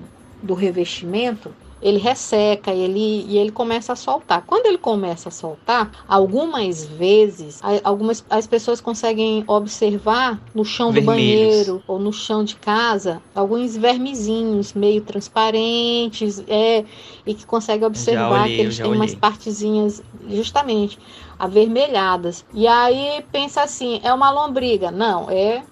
do 0.42 0.54
revestimento, 0.54 1.52
ele 1.80 1.98
resseca 1.98 2.72
ele, 2.72 3.26
e 3.28 3.38
ele 3.38 3.50
começa 3.50 3.92
a 3.92 3.96
soltar. 3.96 4.42
Quando 4.46 4.66
ele 4.66 4.78
começa 4.78 5.28
a 5.28 5.32
soltar, 5.32 5.90
algumas 6.08 6.84
vezes, 6.84 7.60
algumas 7.84 8.24
as 8.30 8.46
pessoas 8.46 8.80
conseguem 8.80 9.44
observar 9.46 10.40
no 10.54 10.64
chão 10.64 10.90
Vermelhos. 10.90 11.04
do 11.04 11.74
banheiro 11.74 11.82
ou 11.86 11.98
no 11.98 12.12
chão 12.12 12.42
de 12.44 12.56
casa 12.56 13.20
alguns 13.34 13.76
vermezinhos 13.76 14.72
meio 14.72 15.02
transparentes, 15.02 16.42
é, 16.48 16.84
e 17.26 17.34
que 17.34 17.44
conseguem 17.44 17.86
observar 17.86 18.42
olhei, 18.42 18.56
que 18.56 18.62
eles 18.62 18.76
têm 18.76 18.86
olhei. 18.86 19.00
umas 19.00 19.14
partezinhas 19.14 20.02
justamente 20.28 20.98
avermelhadas. 21.38 22.44
E 22.54 22.66
aí 22.66 23.22
pensa 23.30 23.62
assim, 23.62 24.00
é 24.02 24.12
uma 24.12 24.30
lombriga? 24.30 24.90
Não, 24.90 25.30
é 25.30 25.62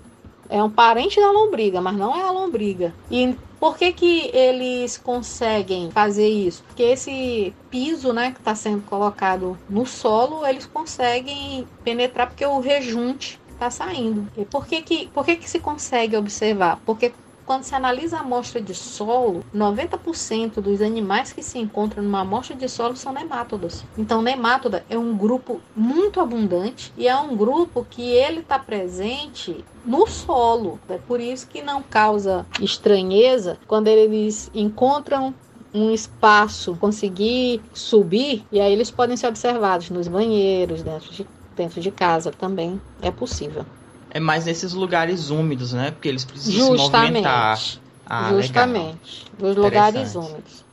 é 0.49 0.62
um 0.62 0.71
parente 0.71 1.19
da 1.19 1.31
lombriga, 1.31 1.81
mas 1.81 1.97
não 1.97 2.14
é 2.14 2.23
a 2.23 2.31
lombriga. 2.31 2.95
E 3.11 3.35
por 3.64 3.79
que, 3.79 3.94
que 3.94 4.31
eles 4.35 4.98
conseguem 4.98 5.90
fazer 5.90 6.29
isso? 6.29 6.62
Porque 6.64 6.83
esse 6.83 7.55
piso, 7.70 8.12
né, 8.12 8.31
que 8.31 8.38
está 8.38 8.55
sendo 8.55 8.83
colocado 8.83 9.59
no 9.70 9.87
solo, 9.87 10.46
eles 10.46 10.66
conseguem 10.66 11.66
penetrar 11.83 12.27
porque 12.27 12.44
o 12.44 12.61
rejunte 12.61 13.40
está 13.48 13.70
saindo. 13.70 14.29
E 14.37 14.44
por 14.44 14.66
que 14.66 14.83
que, 14.83 15.07
por 15.07 15.24
que 15.24 15.37
que 15.37 15.48
se 15.48 15.61
consegue 15.61 16.14
observar? 16.14 16.79
Porque 16.85 17.11
quando 17.44 17.64
se 17.64 17.74
analisa 17.74 18.18
a 18.18 18.20
amostra 18.20 18.61
de 18.61 18.74
solo, 18.74 19.44
90% 19.54 20.61
dos 20.61 20.80
animais 20.80 21.33
que 21.33 21.42
se 21.42 21.59
encontram 21.59 22.02
numa 22.02 22.20
amostra 22.20 22.57
de 22.57 22.68
solo 22.68 22.96
são 22.96 23.12
nemátodos. 23.12 23.85
Então, 23.96 24.22
nemátoda 24.22 24.85
é 24.88 24.98
um 24.98 25.16
grupo 25.16 25.61
muito 25.76 26.20
abundante 26.20 26.92
e 26.96 27.07
é 27.07 27.16
um 27.16 27.37
grupo 27.37 27.87
que 27.88 28.02
ele 28.02 28.40
está 28.40 28.59
presente 28.59 29.64
no 29.85 30.07
solo. 30.07 30.78
É 30.88 30.98
por 30.98 31.20
isso 31.20 31.46
que 31.46 31.62
não 31.62 31.83
causa 31.83 32.46
estranheza 32.61 33.59
quando 33.66 33.88
eles 33.88 34.50
encontram 34.54 35.35
um 35.74 35.92
espaço, 35.92 36.76
conseguir 36.76 37.61
subir, 37.72 38.44
e 38.52 38.61
aí 38.61 38.72
eles 38.72 38.92
podem 38.92 39.16
ser 39.16 39.26
observados 39.26 39.90
nos 39.90 40.07
banheiros, 40.07 40.83
dentro 40.83 41.12
de, 41.12 41.26
dentro 41.57 41.80
de 41.80 41.90
casa 41.90 42.30
também. 42.30 42.80
É 43.02 43.11
possível. 43.11 43.66
É 44.14 44.20
mais 44.20 44.44
nesses 44.46 44.72
lugares 44.72 45.29
úmidos, 45.29 45.72
né? 45.72 45.90
Porque 45.90 46.09
eles 46.09 46.24
precisam 46.24 46.77
se 46.77 46.83
movimentar. 46.83 47.57
Justamente. 47.57 47.81
Ah, 48.07 48.20
legal. 48.27 48.42
Justamente. 48.42 49.24
Nos 49.38 49.57
lugares 49.57 50.14
úmidos. 50.14 50.64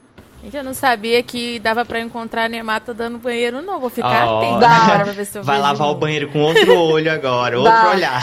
Gente, 0.44 0.58
eu 0.58 0.64
não 0.64 0.74
sabia 0.74 1.22
que 1.22 1.60
dava 1.60 1.84
pra 1.84 2.00
encontrar 2.00 2.50
nemátoda 2.50 3.10
no 3.10 3.20
banheiro, 3.20 3.62
não. 3.62 3.80
Vou 3.80 3.90
ficar 3.90 4.28
Ó, 4.28 4.40
atenta 4.40 4.60
Dá. 4.60 4.70
agora 4.70 5.04
pra 5.04 5.14
ver 5.14 5.26
se 5.26 5.38
eu 5.38 5.44
Vai 5.44 5.60
lavar 5.60 5.90
o 5.90 5.96
banheiro 5.96 6.30
com 6.30 6.40
outro 6.40 6.76
olho 6.78 7.12
agora, 7.12 7.58
outro 7.60 7.90
olhar. 7.90 8.22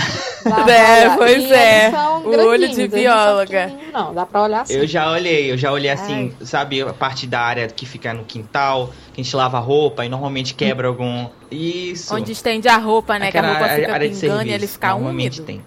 Dá 0.48 0.64
pra 0.64 0.72
É, 0.74 1.00
olhar. 1.04 1.16
pois 1.16 1.50
é. 1.50 1.90
O 2.24 2.46
olho 2.46 2.68
de 2.68 2.80
não 2.82 2.88
bióloga. 2.88 3.72
Não, 3.92 4.14
dá 4.14 4.26
pra 4.26 4.42
olhar 4.42 4.60
assim. 4.62 4.74
Eu 4.74 4.86
já 4.86 5.10
olhei, 5.10 5.50
eu 5.50 5.56
já 5.56 5.72
olhei 5.72 5.90
assim, 5.90 6.32
sabe, 6.42 6.82
a 6.82 6.92
parte 6.92 7.26
da 7.26 7.40
área 7.40 7.66
que 7.68 7.86
fica 7.86 8.12
no 8.12 8.24
quintal, 8.24 8.90
que 9.12 9.20
a 9.20 9.24
gente 9.24 9.34
lava 9.36 9.56
a 9.56 9.60
roupa 9.60 10.04
e 10.04 10.08
normalmente 10.08 10.54
quebra 10.54 10.88
algum. 10.88 11.26
Isso. 11.50 12.14
Onde 12.14 12.32
estende 12.32 12.68
a 12.68 12.76
roupa, 12.76 13.18
né? 13.18 13.30
que 13.30 13.36
a 13.38 13.40
Aquela 13.40 13.58
roupa 13.58 13.74
fica 13.74 13.92
área 13.94 14.08
pingando 14.10 14.34
e 14.42 14.44
ele 14.44 14.50
serviço, 14.50 14.72
fica 14.74 14.88
normalmente 14.90 15.40
úmido. 15.40 15.46
tem. 15.46 15.62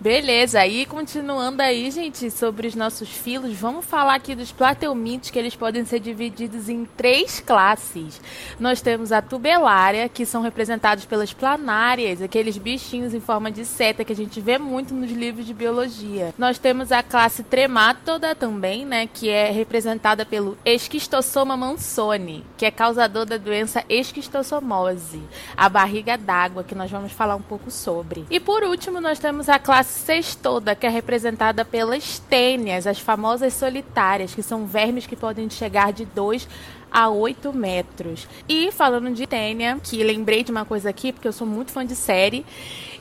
Beleza, 0.00 0.60
aí 0.60 0.86
continuando 0.86 1.60
aí, 1.60 1.90
gente, 1.90 2.30
sobre 2.30 2.68
os 2.68 2.76
nossos 2.76 3.08
filos, 3.08 3.52
vamos 3.56 3.84
falar 3.84 4.14
aqui 4.14 4.32
dos 4.32 4.52
plateumintos, 4.52 5.28
que 5.28 5.36
eles 5.36 5.56
podem 5.56 5.84
ser 5.84 5.98
divididos 5.98 6.68
em 6.68 6.84
três 6.84 7.40
classes. 7.40 8.20
Nós 8.60 8.80
temos 8.80 9.10
a 9.10 9.20
tubelária, 9.20 10.08
que 10.08 10.24
são 10.24 10.40
representados 10.40 11.04
pelas 11.04 11.32
planárias, 11.32 12.22
aqueles 12.22 12.56
bichinhos 12.56 13.12
em 13.12 13.18
forma 13.18 13.50
de 13.50 13.64
seta 13.64 14.04
que 14.04 14.12
a 14.12 14.16
gente 14.16 14.40
vê 14.40 14.56
muito 14.56 14.94
nos 14.94 15.10
livros 15.10 15.44
de 15.44 15.52
biologia. 15.52 16.32
Nós 16.38 16.60
temos 16.60 16.92
a 16.92 17.02
classe 17.02 17.42
tremátoda 17.42 18.36
também, 18.36 18.86
né, 18.86 19.08
que 19.12 19.28
é 19.28 19.50
representada 19.50 20.24
pelo 20.24 20.56
Esquistossoma 20.64 21.56
mansoni, 21.56 22.44
que 22.56 22.64
é 22.64 22.70
causador 22.70 23.26
da 23.26 23.36
doença 23.36 23.82
esquistossomose, 23.88 25.20
a 25.56 25.68
barriga 25.68 26.16
d'água, 26.16 26.62
que 26.62 26.76
nós 26.76 26.88
vamos 26.88 27.10
falar 27.10 27.34
um 27.34 27.42
pouco 27.42 27.68
sobre. 27.68 28.24
E 28.30 28.38
por 28.38 28.62
último, 28.62 29.00
nós 29.00 29.18
temos 29.18 29.48
a 29.48 29.58
classe 29.58 29.87
sextoda, 29.88 30.74
que 30.74 30.86
é 30.86 30.90
representada 30.90 31.64
pelas 31.64 32.18
tênias, 32.20 32.86
as 32.86 33.00
famosas 33.00 33.54
solitárias, 33.54 34.34
que 34.34 34.42
são 34.42 34.66
vermes 34.66 35.06
que 35.06 35.16
podem 35.16 35.48
chegar 35.50 35.92
de 35.92 36.04
2 36.04 36.48
a 36.90 37.08
8 37.08 37.52
metros. 37.52 38.28
E 38.48 38.70
falando 38.72 39.12
de 39.12 39.26
tênia, 39.26 39.78
que 39.82 40.02
lembrei 40.02 40.44
de 40.44 40.50
uma 40.50 40.64
coisa 40.64 40.90
aqui, 40.90 41.12
porque 41.12 41.28
eu 41.28 41.32
sou 41.32 41.46
muito 41.46 41.72
fã 41.72 41.84
de 41.84 41.94
série, 41.94 42.44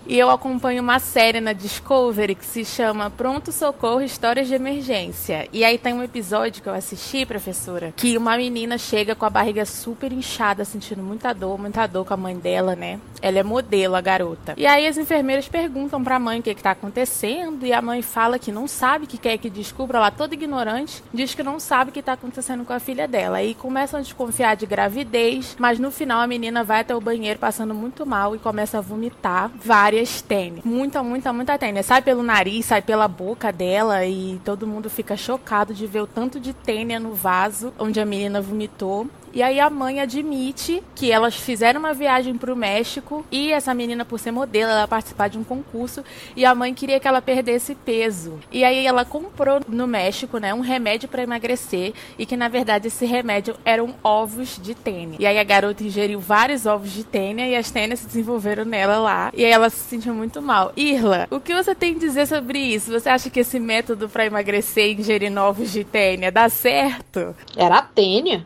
e 0.08 0.17
eu 0.17 0.30
acompanho 0.30 0.82
uma 0.82 1.00
série 1.00 1.41
na 1.41 1.52
Discovery 1.52 2.34
que 2.34 2.46
se 2.46 2.63
chama 2.63 3.10
Pronto 3.10 3.52
Socorro 3.52 4.02
Histórias 4.02 4.48
de 4.48 4.56
Emergência. 4.56 5.50
E 5.52 5.65
aí 5.65 5.78
tem 5.78 5.93
um 5.93 6.02
episódio 6.02 6.63
que 6.63 6.70
eu 6.70 6.74
assisti, 6.74 7.26
professora, 7.26 7.93
que 7.96 8.17
uma 8.17 8.38
menina 8.38 8.78
chega 8.78 9.15
com 9.15 9.26
a 9.26 9.30
barriga 9.30 9.65
super 9.65 10.12
inchada, 10.13 10.63
sentindo 10.63 11.04
muita 11.04 11.34
dor, 11.34 11.60
muita 11.60 11.86
dor 11.86 12.06
com 12.06 12.13
a 12.13 12.17
mãe 12.17 12.38
dela, 12.38 12.76
né? 12.76 13.00
Ela 13.22 13.39
é 13.39 13.43
modelo, 13.43 13.96
a 13.96 14.02
garota. 14.02 14.54
E 14.56 14.65
aí 14.65 14.88
as 14.88 14.98
enfermeiras 14.98 15.50
perguntam 15.50 16.02
pra 16.02 16.20
mãe 16.20 16.39
o 16.39 16.43
que, 16.43 16.56
que 16.56 16.63
tá 16.63 16.72
acontecendo, 16.72 17.65
e 17.65 17.74
a 17.74 17.82
mãe 17.82 18.02
fala 18.02 18.39
que 18.39 18.52
não 18.52 18.67
sabe, 18.67 19.08
que 19.08 19.17
quer 19.17 19.38
que 19.38 19.50
descubra, 19.50 19.98
ela 19.98 20.12
toda 20.12 20.34
ignorante, 20.34 21.04
diz 21.13 21.36
que 21.36 21.43
não 21.43 21.60
sabe 21.60 21.89
o 21.89 21.93
que 21.93 22.02
tá 22.02 22.13
acontecendo 22.13 22.63
com 22.63 22.74
a 22.74 22.80
filha 22.80 23.08
dela. 23.08 23.38
Aí 23.38 23.54
começam 23.54 24.00
a 24.00 24.04
desconfiar 24.04 24.56
de 24.56 24.65
gravidez, 24.65 25.56
mas 25.60 25.80
no 25.80 25.91
final 25.91 26.22
a 26.22 26.28
menina 26.28 26.63
vai 26.63 26.82
até 26.82 26.96
o 26.96 27.02
banheiro 27.02 27.39
passando 27.39 27.74
muito 27.74 28.06
mal 28.06 28.36
e 28.36 28.39
começa 28.39 28.78
a 28.78 28.82
vomitar 28.82 29.52
várias 29.56 29.97
tênis. 30.22 30.64
Muita, 30.64 31.02
muita, 31.04 31.32
muita 31.32 31.58
tênis. 31.58 31.86
Sai 31.86 32.02
pelo 32.02 32.24
nariz, 32.24 32.66
sai 32.66 32.82
pela 32.82 33.08
boca 33.08 33.52
dela 33.52 34.06
e 34.06 34.40
todo 34.44 34.68
mundo 34.68 34.90
fica 34.90 35.16
chocado 35.16 35.74
de 35.74 35.88
ver 35.88 36.02
o 36.02 36.08
tanto 36.08 36.40
de 36.40 36.54
tênia 36.54 37.00
no 37.00 37.14
vaso 37.14 37.74
onde 37.80 38.00
a 38.00 38.06
menina 38.06 38.42
vomitou. 38.42 39.08
E 39.34 39.44
aí 39.44 39.60
a 39.60 39.70
mãe 39.70 40.00
admite 40.00 40.84
que 40.96 41.12
elas 41.12 41.36
fizeram 41.36 41.80
uma 41.80 41.94
viagem 41.94 42.38
para 42.38 42.54
o 42.54 42.56
México 42.56 43.26
e 43.32 43.52
essa 43.52 43.74
menina, 43.74 44.06
por 44.06 44.20
ser 44.20 44.32
modelo, 44.32 44.72
ela 44.72 44.88
participar 44.88 45.28
de 45.28 45.38
um 45.38 45.44
concurso 45.44 46.04
e 46.36 46.46
a 46.46 46.56
mãe 46.56 46.74
queria 46.74 47.00
que 47.00 47.08
ela 47.08 47.22
perdesse 47.22 47.76
peso. 47.76 48.40
E 48.52 48.63
aí 48.63 48.86
ela 48.86 49.06
comprou 49.06 49.62
no 49.68 49.88
México, 49.88 50.38
né, 50.38 50.54
um 50.54 50.60
remédio 50.60 51.10
para 51.10 51.24
emagrecer 51.24 51.94
e 52.18 52.26
que 52.26 52.36
na 52.36 52.48
verdade 52.48 52.88
esse 52.88 53.06
remédio 53.06 53.56
eram 53.63 53.94
ovos 54.04 54.60
de 54.62 54.74
tênia. 54.74 55.18
E 55.20 55.26
aí 55.26 55.38
a 55.40 55.44
garota 55.44 55.84
ingeriu 55.84 56.20
vários 56.20 56.66
ovos 56.66 56.92
de 56.92 57.04
tênia 57.04 57.48
e 57.48 57.56
as 57.56 57.72
tênias 57.72 58.00
se 58.00 58.08
desenvolveram 58.08 58.66
nela 58.66 58.98
lá. 58.98 59.32
E 59.34 59.46
aí 59.46 59.52
ela 59.52 59.70
se 59.70 59.78
sentiu 59.78 60.13
muito 60.13 60.42
mal. 60.42 60.72
Irla, 60.76 61.28
o 61.30 61.40
que 61.40 61.54
você 61.54 61.76
tem 61.76 61.96
a 61.96 62.00
dizer 62.00 62.28
sobre 62.28 62.60
isso? 62.60 62.92
Você 62.92 63.10
acha 63.10 63.30
que 63.30 63.40
esse 63.40 63.60
método 63.60 64.10
para 64.10 64.26
emagrecer 64.26 64.98
ingerindo 65.00 65.40
ovos 65.40 65.72
de 65.72 65.84
tênia 65.84 66.32
dá 66.32 66.50
certo? 66.50 67.36
Era 67.56 67.78
a 67.78 67.82
tênia. 67.82 68.46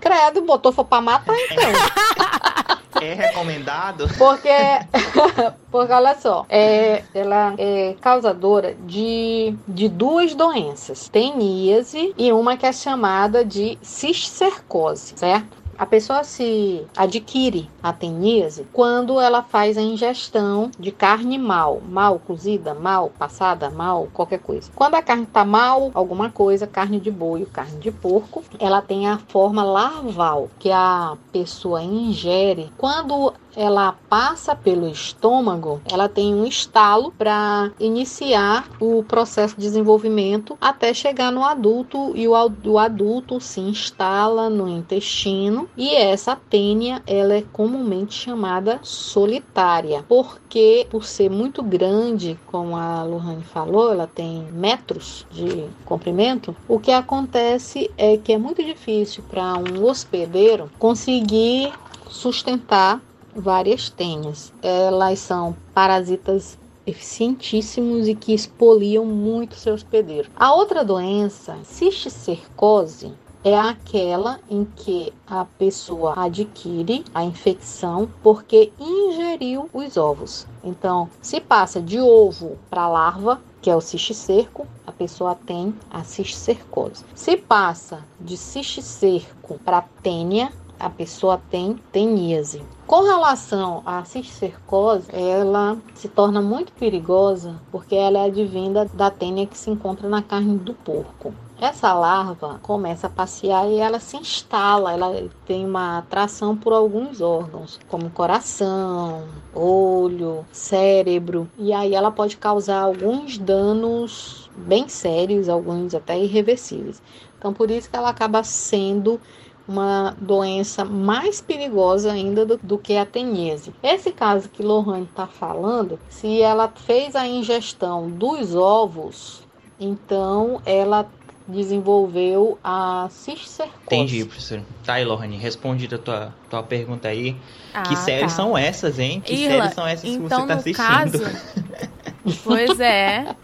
Credo, 0.00 0.42
botou 0.42 0.72
foi 0.72 0.84
pra 0.84 1.00
matar 1.00 1.36
então. 1.36 2.78
É 3.00 3.14
recomendado? 3.14 4.08
Porque, 4.18 4.48
porque 5.70 5.92
olha 5.92 6.16
só, 6.18 6.44
é, 6.48 7.04
ela 7.14 7.54
é 7.56 7.94
causadora 8.00 8.74
de, 8.86 9.54
de 9.68 9.88
duas 9.88 10.34
doenças: 10.34 11.08
teníase 11.08 12.12
e 12.18 12.32
uma 12.32 12.56
que 12.56 12.66
é 12.66 12.72
chamada 12.72 13.44
de 13.44 13.78
cisticercose, 13.82 15.14
certo? 15.16 15.58
A 15.78 15.86
pessoa 15.86 16.24
se 16.24 16.84
adquire 16.96 17.70
a 17.80 17.92
teníase 17.92 18.66
quando 18.72 19.20
ela 19.20 19.44
faz 19.44 19.78
a 19.78 19.80
ingestão 19.80 20.72
de 20.76 20.90
carne 20.90 21.38
mal, 21.38 21.80
mal 21.88 22.18
cozida, 22.18 22.74
mal 22.74 23.12
passada, 23.16 23.70
mal 23.70 24.08
qualquer 24.12 24.40
coisa. 24.40 24.72
Quando 24.74 24.96
a 24.96 25.02
carne 25.02 25.22
está 25.22 25.44
mal, 25.44 25.92
alguma 25.94 26.30
coisa, 26.30 26.66
carne 26.66 26.98
de 26.98 27.12
boi 27.12 27.46
carne 27.46 27.78
de 27.78 27.92
porco, 27.92 28.42
ela 28.58 28.82
tem 28.82 29.06
a 29.06 29.18
forma 29.18 29.62
larval 29.62 30.48
que 30.58 30.72
a 30.72 31.16
pessoa 31.32 31.80
ingere. 31.80 32.72
Quando 32.76 33.32
ela 33.58 33.92
passa 34.08 34.54
pelo 34.54 34.88
estômago, 34.88 35.82
ela 35.90 36.08
tem 36.08 36.32
um 36.32 36.46
estalo 36.46 37.12
para 37.18 37.72
iniciar 37.80 38.70
o 38.78 39.02
processo 39.02 39.56
de 39.56 39.62
desenvolvimento 39.62 40.56
até 40.60 40.94
chegar 40.94 41.32
no 41.32 41.44
adulto 41.44 42.12
e 42.14 42.28
o, 42.28 42.36
ad- 42.36 42.68
o 42.68 42.78
adulto 42.78 43.40
se 43.40 43.60
instala 43.60 44.48
no 44.48 44.68
intestino 44.68 45.68
e 45.76 45.92
essa 45.92 46.36
tênia 46.36 47.02
ela 47.04 47.34
é 47.34 47.42
comumente 47.52 48.14
chamada 48.14 48.78
solitária 48.84 50.04
porque 50.08 50.86
por 50.88 51.04
ser 51.04 51.28
muito 51.28 51.60
grande, 51.60 52.38
como 52.46 52.76
a 52.76 53.02
Lohane 53.02 53.42
falou, 53.42 53.90
ela 53.90 54.06
tem 54.06 54.46
metros 54.52 55.26
de 55.32 55.64
comprimento. 55.84 56.54
O 56.68 56.78
que 56.78 56.92
acontece 56.92 57.90
é 57.98 58.16
que 58.16 58.32
é 58.32 58.38
muito 58.38 58.62
difícil 58.62 59.24
para 59.28 59.56
um 59.56 59.84
hospedeiro 59.84 60.70
conseguir 60.78 61.72
sustentar 62.08 63.00
várias 63.38 63.88
tênias. 63.88 64.52
Elas 64.62 65.18
são 65.20 65.56
parasitas 65.72 66.58
eficientíssimos 66.86 68.08
e 68.08 68.14
que 68.14 68.34
expoliam 68.34 69.04
muito 69.04 69.54
seu 69.54 69.74
hospedeiro. 69.74 70.30
A 70.36 70.54
outra 70.54 70.84
doença, 70.84 71.56
cisticercose, 71.62 73.12
é 73.44 73.56
aquela 73.56 74.40
em 74.50 74.64
que 74.64 75.12
a 75.26 75.44
pessoa 75.44 76.14
adquire 76.16 77.04
a 77.14 77.24
infecção 77.24 78.08
porque 78.22 78.72
ingeriu 78.78 79.70
os 79.72 79.96
ovos. 79.96 80.46
Então, 80.64 81.08
se 81.22 81.40
passa 81.40 81.80
de 81.80 82.00
ovo 82.00 82.58
para 82.68 82.88
larva, 82.88 83.40
que 83.62 83.70
é 83.70 83.76
o 83.76 83.80
cisticerco, 83.80 84.66
a 84.86 84.92
pessoa 84.92 85.34
tem 85.34 85.74
a 85.90 86.02
cisticercose. 86.02 87.04
Se 87.14 87.36
passa 87.36 88.04
de 88.20 88.36
cisticerco 88.36 89.58
para 89.64 89.82
tênia, 90.02 90.52
a 90.78 90.90
pessoa 90.90 91.40
tem 91.50 91.78
teníase. 91.92 92.62
Com 92.86 93.02
relação 93.02 93.82
à 93.84 94.04
cisticercose, 94.04 95.08
ela 95.12 95.76
se 95.94 96.08
torna 96.08 96.40
muito 96.40 96.72
perigosa 96.72 97.56
porque 97.70 97.94
ela 97.94 98.20
é 98.20 98.24
advinda 98.26 98.86
da 98.94 99.10
tênia 99.10 99.46
que 99.46 99.58
se 99.58 99.70
encontra 99.70 100.08
na 100.08 100.22
carne 100.22 100.56
do 100.56 100.72
porco. 100.72 101.34
Essa 101.60 101.92
larva 101.92 102.60
começa 102.62 103.08
a 103.08 103.10
passear 103.10 103.68
e 103.68 103.78
ela 103.78 103.98
se 103.98 104.16
instala, 104.16 104.92
ela 104.92 105.28
tem 105.44 105.66
uma 105.66 105.98
atração 105.98 106.56
por 106.56 106.72
alguns 106.72 107.20
órgãos, 107.20 107.80
como 107.88 108.08
coração, 108.10 109.24
olho, 109.52 110.46
cérebro, 110.52 111.50
e 111.58 111.72
aí 111.72 111.96
ela 111.96 112.12
pode 112.12 112.36
causar 112.36 112.82
alguns 112.82 113.36
danos 113.36 114.48
bem 114.56 114.88
sérios, 114.88 115.48
alguns 115.48 115.96
até 115.96 116.16
irreversíveis. 116.16 117.02
Então, 117.36 117.52
por 117.52 117.70
isso 117.70 117.90
que 117.90 117.96
ela 117.96 118.10
acaba 118.10 118.42
sendo 118.44 119.20
uma 119.68 120.16
doença 120.18 120.82
mais 120.82 121.42
perigosa 121.42 122.10
ainda 122.10 122.46
do, 122.46 122.56
do 122.56 122.78
que 122.78 122.96
a 122.96 123.04
tenese. 123.04 123.74
Esse 123.82 124.10
caso 124.10 124.48
que 124.48 124.62
Lohane 124.62 125.04
está 125.04 125.26
falando, 125.26 126.00
se 126.08 126.40
ela 126.40 126.72
fez 126.74 127.14
a 127.14 127.26
ingestão 127.26 128.08
dos 128.08 128.54
ovos, 128.54 129.42
então 129.78 130.62
ela 130.64 131.06
desenvolveu 131.46 132.58
a 132.62 133.08
cisticercose. 133.10 133.78
Entendi, 133.86 134.24
professor. 134.24 134.62
Tá 134.84 134.94
aí, 134.94 135.04
Lohane, 135.04 135.36
respondida 135.36 135.96
a 135.96 135.98
tua, 135.98 136.34
tua 136.48 136.62
pergunta 136.62 137.08
aí. 137.08 137.36
Ah, 137.72 137.82
que 137.82 137.96
séries 137.96 138.32
tá. 138.32 138.42
são 138.42 138.56
essas, 138.56 138.98
hein? 138.98 139.22
Que 139.24 139.34
Irla, 139.34 139.56
séries 139.56 139.74
são 139.74 139.86
essas 139.86 140.10
então, 140.10 140.22
que 140.22 140.28
você 140.28 140.34
tá 140.34 140.46
no 140.46 140.52
assistindo? 140.52 141.20
caso, 141.20 142.40
pois 142.44 142.80
é. 142.80 143.34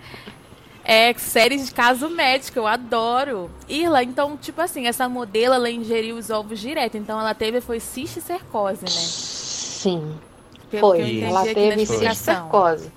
É 0.85 1.15
séries 1.15 1.67
de 1.67 1.73
caso 1.73 2.11
médico, 2.11 2.59
eu 2.59 2.67
adoro. 2.67 3.51
Irla, 3.69 4.03
então, 4.03 4.37
tipo 4.37 4.61
assim, 4.61 4.87
essa 4.87 5.09
modelo, 5.09 5.55
ela 5.55 5.71
ingeriu 5.71 6.17
os 6.17 6.29
ovos 6.31 6.61
direto, 6.61 6.97
então 6.97 7.19
ela 7.19 7.35
teve, 7.35 7.61
foi 7.61 7.81
cisticercose, 7.81 8.83
né? 8.83 8.91
Sim, 8.91 10.15
Pelo 10.71 10.89
foi. 10.89 11.21
Ela 11.21 11.43
teve 11.45 11.87
cisticercose 11.87 12.93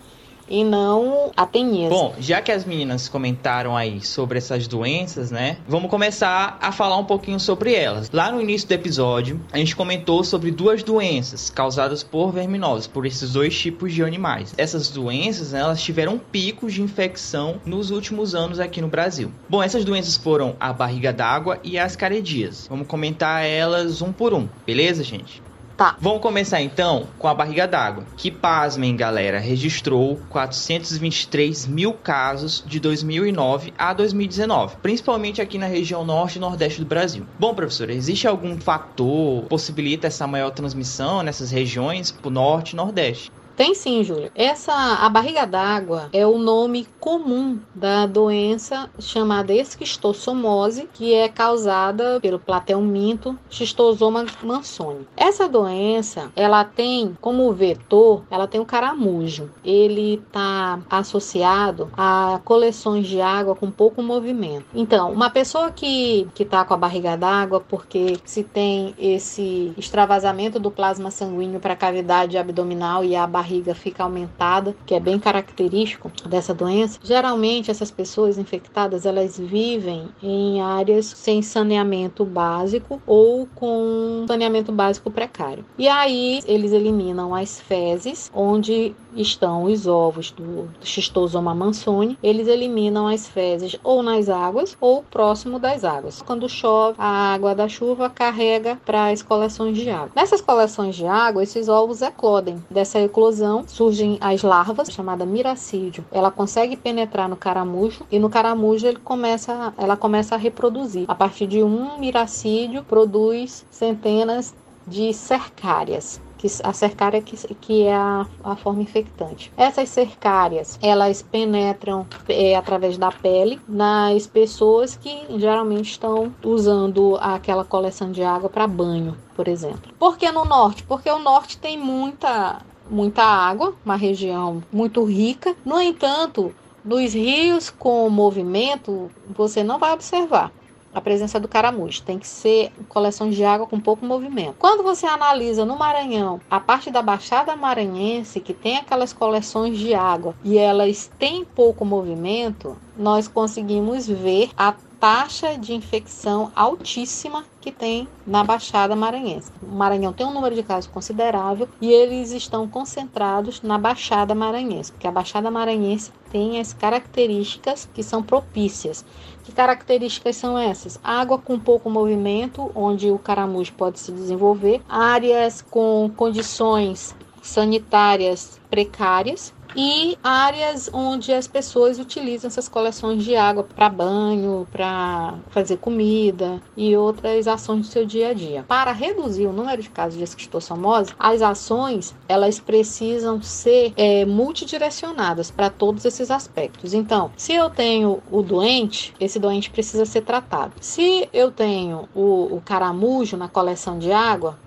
e 0.50 0.64
não 0.64 1.32
a 1.36 1.46
tenese. 1.46 1.90
Bom, 1.90 2.16
já 2.20 2.42
que 2.42 2.52
as 2.52 2.66
meninas 2.66 3.08
comentaram 3.08 3.76
aí 3.76 4.02
sobre 4.02 4.38
essas 4.38 4.68
doenças, 4.68 5.32
né? 5.32 5.58
Vamos 5.68 5.90
começar 5.90 6.58
a 6.62 6.72
falar 6.72 6.98
um 6.98 7.06
pouquinho 7.06 7.40
sobre 7.40 7.74
elas. 7.74 8.10
Lá 8.12 8.32
no 8.32 8.42
início 8.42 8.68
do 8.68 8.74
episódio, 8.74 9.40
a 9.52 9.58
gente 9.58 9.76
comentou 9.76 10.24
sobre 10.24 10.52
duas 10.52 10.84
doenças 10.84 11.50
causadas 11.50 12.04
por 12.04 12.32
verminoses, 12.32 12.88
por 12.88 13.06
esses 13.06 13.34
dois 13.34 13.58
tipos 13.58 13.94
de 13.94 14.04
animais. 14.04 14.54
Essas 14.58 14.90
doenças, 14.90 15.52
né, 15.52 15.60
elas 15.60 15.82
tiveram 15.82 16.18
picos 16.18 16.74
de 16.74 16.82
infecção 16.82 17.62
nos 17.66 17.92
últimos 17.92 18.36
anos 18.36 18.60
aqui 18.60 18.82
no 18.82 18.88
Brasil. 18.88 19.32
Bom, 19.50 19.62
essas 19.62 19.84
doenças 19.84 20.18
foram 20.18 20.56
a 20.60 20.72
barriga 20.72 21.12
d'água 21.14 21.60
e 21.64 21.78
as 21.78 21.96
caredias. 21.96 22.68
Vamos 22.70 22.88
comentar 22.88 23.46
elas 23.46 24.02
um 24.02 24.12
por 24.12 24.34
um, 24.34 24.48
beleza, 24.66 25.04
gente? 25.04 25.42
Tá. 25.78 25.96
Vamos 26.02 26.24
começar 26.24 26.60
então 26.60 27.06
com 27.20 27.28
a 27.28 27.36
barriga 27.36 27.68
d'água, 27.68 28.04
que, 28.18 28.32
pasmem 28.32 28.96
galera, 28.96 29.38
registrou 29.38 30.20
423 30.28 31.68
mil 31.68 31.94
casos 31.94 32.64
de 32.66 32.80
2009 32.80 33.72
a 33.78 33.94
2019, 33.94 34.78
principalmente 34.82 35.40
aqui 35.40 35.60
na 35.60 35.68
região 35.68 36.04
norte 36.04 36.38
e 36.38 36.40
nordeste 36.40 36.80
do 36.80 36.88
Brasil. 36.88 37.28
Bom, 37.38 37.54
professor, 37.54 37.92
existe 37.92 38.28
algum 38.28 38.60
fator 38.60 39.44
que 39.44 39.50
possibilita 39.50 40.08
essa 40.08 40.26
maior 40.26 40.50
transmissão 40.50 41.22
nessas 41.22 41.52
regiões, 41.52 42.10
pro 42.10 42.32
norte 42.32 42.72
e 42.72 42.76
nordeste? 42.76 43.32
Tem 43.58 43.74
sim, 43.74 44.04
Júlio. 44.04 44.30
Essa 44.36 44.72
a 44.72 45.10
barriga 45.10 45.44
d'água 45.48 46.10
é 46.14 46.28
o 46.28 46.38
nome 46.38 46.88
comum 47.00 47.60
da 47.74 48.06
doença 48.06 48.88
chamada 49.00 49.52
esquistossomose, 49.52 50.88
que 50.94 51.12
é 51.12 51.28
causada 51.28 52.20
pelo 52.22 52.38
plateuminto 52.38 53.36
schistosoma 53.50 54.28
mansoni. 54.44 55.08
Essa 55.18 55.50
doença, 55.50 56.32
ela 56.36 56.64
tem 56.64 57.18
como 57.20 57.52
vetor, 57.52 58.22
ela 58.30 58.48
tem 58.48 58.62
o 58.62 58.66
caramujo. 58.66 59.50
Ele 59.66 60.22
está 60.28 60.80
associado 60.88 61.90
a 61.98 62.40
coleções 62.46 63.08
de 63.08 63.20
água 63.20 63.56
com 63.56 63.72
pouco 63.72 64.04
movimento. 64.04 64.66
Então, 64.76 65.12
uma 65.12 65.32
pessoa 65.32 65.72
que 65.72 66.28
que 66.36 66.44
está 66.44 66.64
com 66.64 66.76
a 66.76 66.78
barriga 66.78 67.18
d'água 67.18 67.60
porque 67.60 68.20
se 68.24 68.44
tem 68.44 68.94
esse 69.00 69.74
extravasamento 69.76 70.60
do 70.60 70.70
plasma 70.70 71.10
sanguíneo 71.10 71.60
para 71.60 71.74
a 71.74 71.76
cavidade 71.76 72.38
abdominal 72.38 73.04
e 73.04 73.16
a 73.16 73.26
barriga 73.26 73.47
fica 73.74 74.04
aumentada, 74.04 74.76
que 74.86 74.94
é 74.94 75.00
bem 75.00 75.20
característico 75.20 76.12
dessa 76.26 76.54
doença. 76.54 77.00
Geralmente 77.04 77.72
essas 77.72 77.92
pessoas 77.92 78.38
infectadas, 78.38 79.06
elas 79.06 79.38
vivem 79.38 80.10
em 80.22 80.62
áreas 80.62 81.06
sem 81.06 81.42
saneamento 81.42 82.26
básico 82.26 83.02
ou 83.06 83.48
com 83.56 84.26
saneamento 84.28 84.72
básico 84.72 85.10
precário. 85.12 85.66
E 85.78 85.88
aí 85.88 86.42
eles 86.46 86.72
eliminam 86.72 87.34
as 87.34 87.60
fezes, 87.60 88.32
onde 88.34 88.96
estão 89.16 89.64
os 89.64 89.88
ovos 89.88 90.32
do 90.32 90.68
schistosoma 90.84 91.56
mansoni, 91.56 92.18
eles 92.22 92.48
eliminam 92.48 93.08
as 93.08 93.28
fezes 93.28 93.78
ou 93.84 94.04
nas 94.04 94.30
águas 94.30 94.78
ou 94.80 95.04
próximo 95.04 95.60
das 95.60 95.84
águas. 95.84 96.22
Quando 96.22 96.50
chove, 96.50 96.96
a 96.98 97.34
água 97.34 97.56
da 97.56 97.68
chuva 97.68 98.10
carrega 98.10 98.80
para 98.86 99.10
as 99.10 99.22
coleções 99.22 99.78
de 99.78 99.90
água. 99.90 100.12
Nessas 100.16 100.42
coleções 100.42 100.96
de 100.96 101.06
água, 101.06 101.44
esses 101.44 101.68
ovos 101.68 102.02
eclodem. 102.02 102.64
Dessa 102.70 103.00
eclosão 103.00 103.37
surgem 103.68 104.18
as 104.22 104.42
larvas, 104.42 104.90
chamada 104.90 105.26
miracídio. 105.26 106.06
Ela 106.12 106.32
consegue 106.32 106.76
penetrar 106.76 107.28
no 107.30 107.36
caramujo 107.36 108.06
e 108.12 108.20
no 108.20 108.30
caramujo 108.30 108.88
ele 108.88 109.00
começa, 109.00 109.74
ela 109.78 109.98
começa 109.98 110.36
a 110.36 110.38
reproduzir. 110.38 111.06
A 111.08 111.16
partir 111.16 111.48
de 111.48 111.64
um 111.64 111.98
miracídio 111.98 112.84
produz 112.84 113.66
centenas 113.70 114.54
de 114.88 115.14
cercárias 115.14 116.22
que 116.38 116.48
a 116.64 116.72
cercária 116.72 117.22
que, 117.22 117.36
que 117.56 117.84
é 117.84 117.96
a, 117.96 118.26
a, 118.44 118.56
forma 118.56 118.82
infectante. 118.82 119.52
Essas 119.58 119.90
cercárias, 119.90 120.78
elas 120.82 121.22
penetram 121.22 122.06
é, 122.30 122.56
através 122.56 122.98
da 122.98 123.12
pele 123.12 123.60
nas 123.68 124.28
pessoas 124.28 124.96
que 124.96 125.26
geralmente 125.38 125.92
estão 125.92 126.34
usando 126.44 127.18
aquela 127.20 127.66
coleção 127.66 128.12
de 128.12 128.24
água 128.24 128.50
para 128.50 128.68
banho, 128.68 129.18
por 129.36 129.48
exemplo. 129.48 129.92
Por 129.98 130.18
que 130.18 130.32
no 130.32 130.46
norte? 130.46 130.84
Porque 130.84 131.10
o 131.10 131.20
norte 131.20 131.58
tem 131.58 131.78
muita 131.78 132.62
muita 132.90 133.24
água, 133.24 133.74
uma 133.86 133.96
região 133.96 134.64
muito 134.72 135.04
rica. 135.04 135.56
No 135.66 135.80
entanto, 135.80 136.54
nos 136.84 137.14
rios 137.14 137.70
com 137.70 138.10
movimento, 138.10 139.12
você 139.36 139.64
não 139.64 139.78
vai 139.78 139.94
observar 139.94 140.52
a 140.94 141.02
presença 141.02 141.40
do 141.40 141.48
caramujo. 141.48 142.02
Tem 142.02 142.18
que 142.18 142.28
ser 142.28 142.72
coleções 142.90 143.36
de 143.36 143.44
água 143.44 143.68
com 143.68 143.80
pouco 143.80 144.06
movimento. 144.06 144.56
Quando 144.58 144.84
você 144.84 145.06
analisa 145.06 145.64
no 145.64 145.78
Maranhão 145.78 146.42
a 146.50 146.60
parte 146.60 146.90
da 146.90 147.02
Baixada 147.02 147.56
Maranhense, 147.56 148.40
que 148.40 148.54
tem 148.54 148.78
aquelas 148.78 149.14
coleções 149.14 149.78
de 149.78 149.94
água 149.94 150.36
e 150.44 150.58
elas 150.58 151.10
têm 151.20 151.46
pouco 151.46 151.86
movimento, 151.86 152.76
nós 152.98 153.28
conseguimos 153.28 154.08
ver 154.08 154.50
a 154.58 154.74
taxa 155.00 155.58
de 155.58 155.74
infecção 155.74 156.52
altíssima 156.56 157.46
que 157.62 157.72
tem 157.72 158.08
na 158.26 158.44
Baixada 158.44 158.96
Maranhense. 158.96 159.52
O 159.62 159.76
Maranhão 159.76 160.14
tem 160.14 160.26
um 160.26 160.34
número 160.34 160.56
de 160.56 160.64
casos 160.64 160.90
considerável 160.90 161.68
e 161.80 161.92
eles 161.92 162.32
estão 162.32 162.68
concentrados 162.68 163.62
na 163.62 163.78
Baixada 163.78 164.34
Maranhense, 164.34 164.92
porque 164.92 165.08
a 165.08 165.12
Baixada 165.12 165.52
Maranhense 165.52 166.12
tem 166.32 166.60
as 166.60 166.74
características 166.74 167.88
que 167.94 168.04
são 168.04 168.24
propícias. 168.24 169.06
Que 169.44 169.52
características 169.52 170.36
são 170.36 170.58
essas? 170.58 171.00
Água 171.04 171.38
com 171.38 171.60
pouco 171.60 171.90
movimento, 171.90 172.72
onde 172.76 173.12
o 173.12 173.20
caramujo 173.20 173.74
pode 173.74 174.00
se 174.00 174.12
desenvolver, 174.12 174.82
áreas 174.90 175.62
com 175.62 176.12
condições 176.16 177.16
sanitárias 177.42 178.60
precárias, 178.70 179.54
e 179.76 180.18
áreas 180.24 180.90
onde 180.94 181.34
as 181.34 181.48
pessoas 181.48 182.00
utilizam 182.00 182.48
essas 182.48 182.68
coleções 182.68 183.24
de 183.24 183.36
água 183.36 183.64
para 183.64 183.90
banho, 183.90 184.68
para 184.72 185.36
fazer 185.50 185.78
comida 185.78 186.62
e 186.76 186.96
outras 186.96 187.48
ações 187.48 187.88
do 187.88 187.92
seu 187.92 188.06
dia 188.06 188.30
a 188.30 188.34
dia. 188.34 188.66
Para 188.68 188.92
reduzir 188.92 189.48
o 189.48 189.54
número 189.54 189.82
de 189.82 189.90
casos 189.90 190.18
de 190.18 190.24
esquistossomose, 190.24 191.14
as 191.20 191.42
ações 191.42 192.16
elas 192.28 192.60
precisam 192.60 193.42
ser 193.42 193.94
é, 193.96 194.26
multidirecionadas 194.26 195.52
para 195.52 195.70
todos 195.70 196.06
esses 196.06 196.32
aspectos. 196.32 196.94
Então, 196.94 197.32
se 197.38 197.54
eu 197.54 197.70
tenho 197.70 198.22
o 198.32 198.42
doente, 198.42 199.14
esse 199.20 199.40
doente 199.40 199.70
precisa 199.70 200.06
ser 200.06 200.22
tratado. 200.22 200.74
Se 200.80 201.28
eu 201.34 201.52
tenho 201.52 202.08
o, 202.16 202.56
o 202.56 202.62
caramujo 202.64 203.38
na 203.38 203.48
coleção 203.48 204.00
de 204.00 204.12
água, 204.12 204.58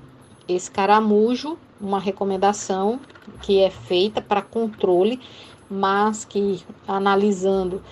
esse 0.48 0.70
caramujo, 0.70 1.56
uma 1.80 1.98
recomendação 1.98 3.00
que 3.42 3.60
é 3.60 3.70
feita 3.70 4.20
para 4.20 4.42
controle, 4.42 5.20
mas 5.68 6.24
que 6.24 6.64
analisando 6.86 7.82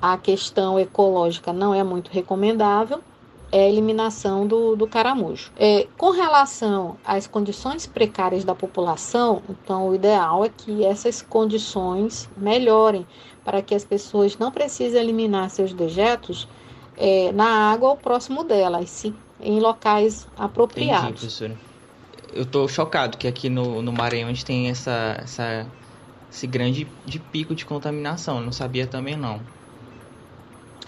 a 0.00 0.16
questão 0.16 0.78
ecológica 0.78 1.52
não 1.52 1.74
é 1.74 1.82
muito 1.82 2.10
recomendável, 2.10 3.00
é 3.50 3.64
a 3.64 3.68
eliminação 3.68 4.46
do, 4.46 4.76
do 4.76 4.86
caramujo. 4.86 5.50
É, 5.56 5.86
com 5.96 6.10
relação 6.10 6.96
às 7.04 7.26
condições 7.26 7.86
precárias 7.86 8.44
da 8.44 8.54
população, 8.54 9.42
então 9.48 9.88
o 9.88 9.94
ideal 9.94 10.44
é 10.44 10.50
que 10.50 10.84
essas 10.84 11.22
condições 11.22 12.28
melhorem 12.36 13.06
para 13.44 13.62
que 13.62 13.74
as 13.74 13.84
pessoas 13.84 14.36
não 14.36 14.52
precisem 14.52 15.00
eliminar 15.00 15.48
seus 15.48 15.72
dejetos 15.72 16.46
é, 16.96 17.32
na 17.32 17.72
água 17.72 17.90
ou 17.90 17.96
próximo 17.96 18.44
delas, 18.44 18.90
sim, 18.90 19.14
em 19.40 19.58
locais 19.60 20.26
apropriados. 20.36 21.40
Entendi, 21.40 21.67
eu 22.38 22.46
tô 22.46 22.68
chocado 22.68 23.18
que 23.18 23.26
aqui 23.26 23.48
no, 23.48 23.82
no 23.82 23.92
Maranhão 23.92 24.28
a 24.28 24.32
gente 24.32 24.44
tem 24.44 24.68
essa, 24.70 25.16
essa, 25.20 25.74
esse 26.30 26.46
grande 26.46 26.84
de 27.04 27.18
pico 27.18 27.54
de 27.54 27.66
contaminação. 27.66 28.38
Eu 28.38 28.44
não 28.44 28.52
sabia 28.52 28.86
também 28.86 29.16
não. 29.16 29.57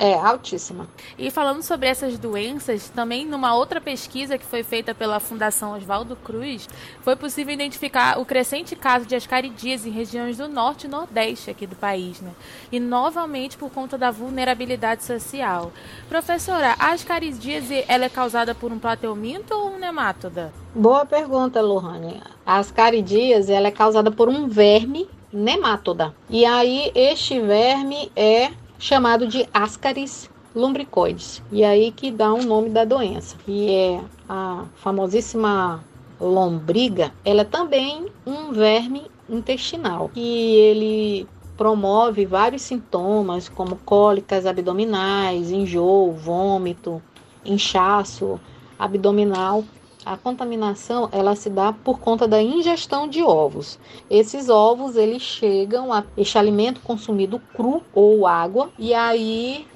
É, 0.02 0.14
altíssima. 0.14 0.88
E 1.18 1.30
falando 1.30 1.62
sobre 1.62 1.86
essas 1.86 2.18
doenças, 2.18 2.88
também 2.88 3.26
numa 3.26 3.54
outra 3.54 3.82
pesquisa 3.82 4.38
que 4.38 4.46
foi 4.46 4.62
feita 4.62 4.94
pela 4.94 5.20
Fundação 5.20 5.76
Oswaldo 5.76 6.16
Cruz, 6.16 6.66
foi 7.02 7.14
possível 7.16 7.52
identificar 7.52 8.18
o 8.18 8.24
crescente 8.24 8.74
caso 8.74 9.04
de 9.04 9.14
ascaridias 9.14 9.84
em 9.84 9.90
regiões 9.90 10.38
do 10.38 10.48
norte 10.48 10.86
e 10.86 10.88
nordeste 10.88 11.50
aqui 11.50 11.66
do 11.66 11.76
país, 11.76 12.18
né? 12.22 12.30
E 12.72 12.80
novamente 12.80 13.58
por 13.58 13.70
conta 13.70 13.98
da 13.98 14.10
vulnerabilidade 14.10 15.04
social. 15.04 15.70
Professora, 16.08 16.76
a 16.78 16.92
ascaridíase 16.92 17.84
ela 17.86 18.06
é 18.06 18.08
causada 18.08 18.54
por 18.54 18.72
um 18.72 18.78
plateuminto 18.78 19.52
ou 19.52 19.74
um 19.74 19.78
nemátoda? 19.78 20.50
Boa 20.74 21.04
pergunta, 21.04 21.60
Lohane. 21.60 22.22
A 22.46 22.56
ascaridíase 22.56 23.52
ela 23.52 23.68
é 23.68 23.70
causada 23.70 24.10
por 24.10 24.30
um 24.30 24.48
verme 24.48 25.06
nemátoda. 25.30 26.14
E 26.30 26.46
aí 26.46 26.90
este 26.94 27.38
verme 27.38 28.10
é 28.16 28.50
chamado 28.80 29.28
de 29.28 29.46
Ascaris 29.52 30.28
lumbricoides. 30.56 31.42
E 31.52 31.62
aí 31.62 31.92
que 31.92 32.10
dá 32.10 32.32
o 32.32 32.42
nome 32.42 32.70
da 32.70 32.84
doença, 32.84 33.36
que 33.44 33.70
é 33.70 34.00
a 34.28 34.64
famosíssima 34.76 35.84
lombriga. 36.18 37.12
Ela 37.24 37.42
é 37.42 37.44
também 37.44 38.06
um 38.26 38.50
verme 38.52 39.02
intestinal 39.28 40.10
e 40.16 40.56
ele 40.56 41.28
promove 41.56 42.24
vários 42.24 42.62
sintomas 42.62 43.48
como 43.48 43.76
cólicas 43.76 44.46
abdominais, 44.46 45.50
enjoo, 45.50 46.12
vômito, 46.12 47.02
inchaço 47.44 48.40
abdominal 48.78 49.62
a 50.04 50.16
contaminação 50.16 51.08
ela 51.12 51.34
se 51.34 51.50
dá 51.50 51.72
por 51.72 51.98
conta 51.98 52.26
da 52.26 52.42
ingestão 52.42 53.08
de 53.08 53.22
ovos. 53.22 53.78
Esses 54.08 54.48
ovos 54.48 54.96
eles 54.96 55.22
chegam 55.22 55.92
a 55.92 56.04
este 56.16 56.38
alimento 56.38 56.80
consumido 56.80 57.40
cru 57.54 57.82
ou 57.92 58.26
água 58.26 58.70
e 58.78 58.94
aí 58.94 59.66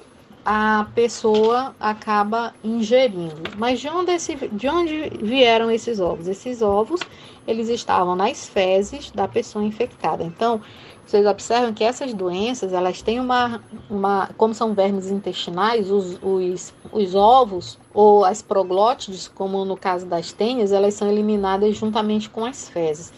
a 0.43 0.87
pessoa 0.93 1.75
acaba 1.79 2.53
ingerindo. 2.63 3.51
Mas 3.57 3.79
de 3.79 3.89
onde, 3.89 4.11
esse, 4.11 4.35
de 4.35 4.67
onde 4.67 5.09
vieram 5.21 5.71
esses 5.71 5.99
ovos? 5.99 6.27
Esses 6.27 6.61
ovos 6.61 7.01
eles 7.47 7.69
estavam 7.69 8.15
nas 8.15 8.47
fezes 8.47 9.11
da 9.11 9.27
pessoa 9.27 9.65
infectada. 9.65 10.23
Então 10.23 10.61
vocês 11.05 11.25
observam 11.27 11.71
que 11.71 11.83
essas 11.83 12.13
doenças, 12.13 12.73
elas 12.73 13.01
têm 13.01 13.19
uma, 13.19 13.61
uma 13.89 14.29
como 14.37 14.55
são 14.55 14.73
vermes 14.73 15.11
intestinais, 15.11 15.91
os, 15.91 16.17
os, 16.21 16.73
os 16.91 17.13
ovos 17.13 17.77
ou 17.93 18.25
as 18.25 18.41
proglótides, 18.41 19.27
como 19.27 19.63
no 19.63 19.77
caso 19.77 20.05
das 20.07 20.31
tênias, 20.31 20.71
elas 20.71 20.95
são 20.95 21.07
eliminadas 21.09 21.77
juntamente 21.77 22.29
com 22.29 22.43
as 22.43 22.67
fezes. 22.69 23.13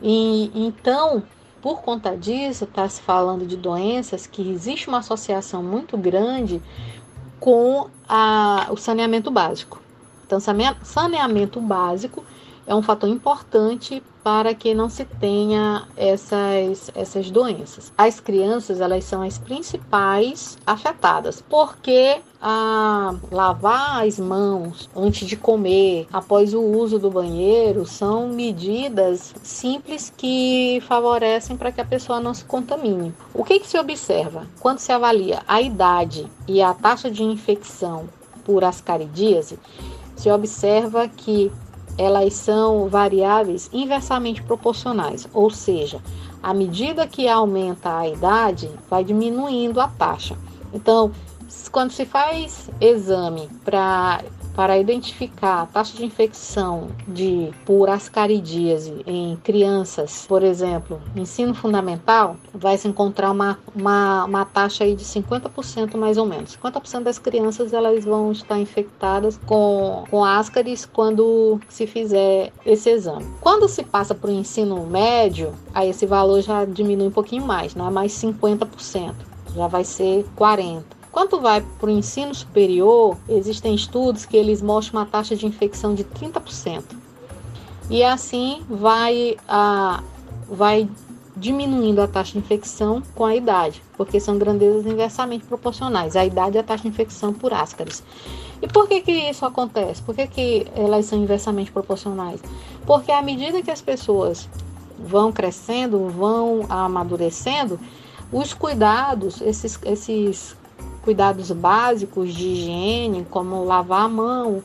E 0.00 0.50
então, 0.54 1.22
por 1.60 1.82
conta 1.82 2.16
disso, 2.16 2.64
está 2.64 2.88
se 2.88 3.02
falando 3.02 3.46
de 3.46 3.56
doenças 3.56 4.26
que 4.26 4.50
existe 4.50 4.88
uma 4.88 4.98
associação 4.98 5.62
muito 5.62 5.96
grande 5.98 6.62
com 7.38 7.88
a, 8.08 8.66
o 8.70 8.76
saneamento 8.76 9.30
básico. 9.30 9.82
Então, 10.26 10.40
saneamento 10.82 11.60
básico 11.60 12.24
é 12.66 12.74
um 12.74 12.82
fator 12.82 13.08
importante 13.08 14.02
para 14.24 14.52
que 14.54 14.74
não 14.74 14.88
se 14.88 15.04
tenha 15.04 15.86
essas, 15.96 16.90
essas 16.96 17.30
doenças. 17.30 17.92
As 17.96 18.18
crianças, 18.18 18.80
elas 18.80 19.04
são 19.04 19.22
as 19.22 19.38
principais 19.38 20.58
afetadas, 20.66 21.40
porque 21.48 22.18
a 22.42 23.14
lavar 23.30 24.04
as 24.04 24.18
mãos 24.18 24.90
antes 24.96 25.28
de 25.28 25.36
comer, 25.36 26.08
após 26.12 26.54
o 26.54 26.60
uso 26.60 26.98
do 26.98 27.08
banheiro, 27.08 27.86
são 27.86 28.28
medidas 28.28 29.32
simples 29.44 30.12
que 30.16 30.82
favorecem 30.88 31.56
para 31.56 31.70
que 31.70 31.80
a 31.80 31.84
pessoa 31.84 32.18
não 32.18 32.34
se 32.34 32.44
contamine. 32.44 33.14
O 33.32 33.44
que, 33.44 33.60
que 33.60 33.68
se 33.68 33.78
observa? 33.78 34.44
Quando 34.58 34.80
se 34.80 34.90
avalia 34.90 35.42
a 35.46 35.60
idade 35.60 36.26
e 36.48 36.60
a 36.60 36.74
taxa 36.74 37.08
de 37.08 37.22
infecção 37.22 38.08
por 38.44 38.64
ascaridíase, 38.64 39.56
se 40.16 40.30
observa 40.30 41.06
que 41.08 41.52
elas 41.98 42.34
são 42.34 42.88
variáveis 42.88 43.70
inversamente 43.72 44.42
proporcionais, 44.42 45.28
ou 45.32 45.50
seja, 45.50 46.00
à 46.42 46.52
medida 46.52 47.06
que 47.06 47.28
aumenta 47.28 47.98
a 47.98 48.08
idade, 48.08 48.70
vai 48.88 49.02
diminuindo 49.02 49.80
a 49.80 49.88
taxa. 49.88 50.36
Então, 50.72 51.10
quando 51.70 51.90
se 51.90 52.04
faz 52.04 52.70
exame 52.80 53.48
para 53.64 54.22
para 54.56 54.78
identificar 54.78 55.60
a 55.60 55.66
taxa 55.66 55.98
de 55.98 56.04
infecção 56.06 56.88
de 57.06 57.50
por 57.66 57.90
ascaridíase 57.90 59.02
em 59.06 59.36
crianças, 59.36 60.24
por 60.26 60.42
exemplo, 60.42 60.98
ensino 61.14 61.54
fundamental, 61.54 62.36
vai 62.54 62.78
se 62.78 62.88
encontrar 62.88 63.30
uma, 63.30 63.58
uma, 63.74 64.24
uma 64.24 64.44
taxa 64.46 64.84
aí 64.84 64.96
de 64.96 65.04
50% 65.04 65.98
mais 65.98 66.16
ou 66.16 66.24
menos. 66.24 66.56
50% 66.56 67.02
das 67.02 67.18
crianças 67.18 67.74
elas 67.74 68.06
vão 68.06 68.32
estar 68.32 68.58
infectadas 68.58 69.38
com, 69.44 70.04
com 70.10 70.24
ascaris 70.24 70.86
quando 70.86 71.60
se 71.68 71.86
fizer 71.86 72.50
esse 72.64 72.88
exame. 72.88 73.26
Quando 73.42 73.68
se 73.68 73.84
passa 73.84 74.14
para 74.14 74.30
o 74.30 74.32
ensino 74.32 74.86
médio, 74.86 75.52
aí 75.74 75.90
esse 75.90 76.06
valor 76.06 76.40
já 76.40 76.64
diminui 76.64 77.08
um 77.08 77.12
pouquinho 77.12 77.44
mais, 77.44 77.74
não 77.74 77.88
é 77.88 77.90
mais 77.90 78.12
50%, 78.12 79.14
já 79.54 79.66
vai 79.66 79.84
ser 79.84 80.24
40%. 80.34 80.95
Quando 81.16 81.40
vai 81.40 81.62
para 81.62 81.86
o 81.86 81.90
ensino 81.90 82.34
superior, 82.34 83.16
existem 83.26 83.74
estudos 83.74 84.26
que 84.26 84.36
eles 84.36 84.60
mostram 84.60 85.00
uma 85.00 85.06
taxa 85.06 85.34
de 85.34 85.46
infecção 85.46 85.94
de 85.94 86.04
30%. 86.04 86.84
E 87.88 88.04
assim 88.04 88.62
vai, 88.68 89.34
a, 89.48 90.02
vai 90.46 90.86
diminuindo 91.34 92.02
a 92.02 92.06
taxa 92.06 92.32
de 92.32 92.40
infecção 92.40 93.02
com 93.14 93.24
a 93.24 93.34
idade, 93.34 93.82
porque 93.96 94.20
são 94.20 94.36
grandezas 94.36 94.84
inversamente 94.84 95.46
proporcionais, 95.46 96.16
a 96.16 96.22
idade 96.26 96.58
e 96.58 96.60
a 96.60 96.62
taxa 96.62 96.82
de 96.82 96.90
infecção 96.90 97.32
por 97.32 97.50
ascaris. 97.54 98.04
E 98.60 98.68
por 98.68 98.86
que, 98.86 99.00
que 99.00 99.12
isso 99.12 99.46
acontece? 99.46 100.02
Por 100.02 100.14
que, 100.14 100.26
que 100.26 100.66
elas 100.76 101.06
são 101.06 101.18
inversamente 101.18 101.72
proporcionais? 101.72 102.42
Porque 102.84 103.10
à 103.10 103.22
medida 103.22 103.62
que 103.62 103.70
as 103.70 103.80
pessoas 103.80 104.46
vão 104.98 105.32
crescendo, 105.32 106.10
vão 106.10 106.66
amadurecendo, 106.68 107.80
os 108.30 108.52
cuidados, 108.52 109.40
esses, 109.40 109.80
esses 109.82 110.54
cuidados 111.06 111.52
básicos 111.52 112.34
de 112.34 112.48
higiene, 112.48 113.24
como 113.30 113.62
lavar 113.62 114.06
a 114.06 114.08
mão 114.08 114.60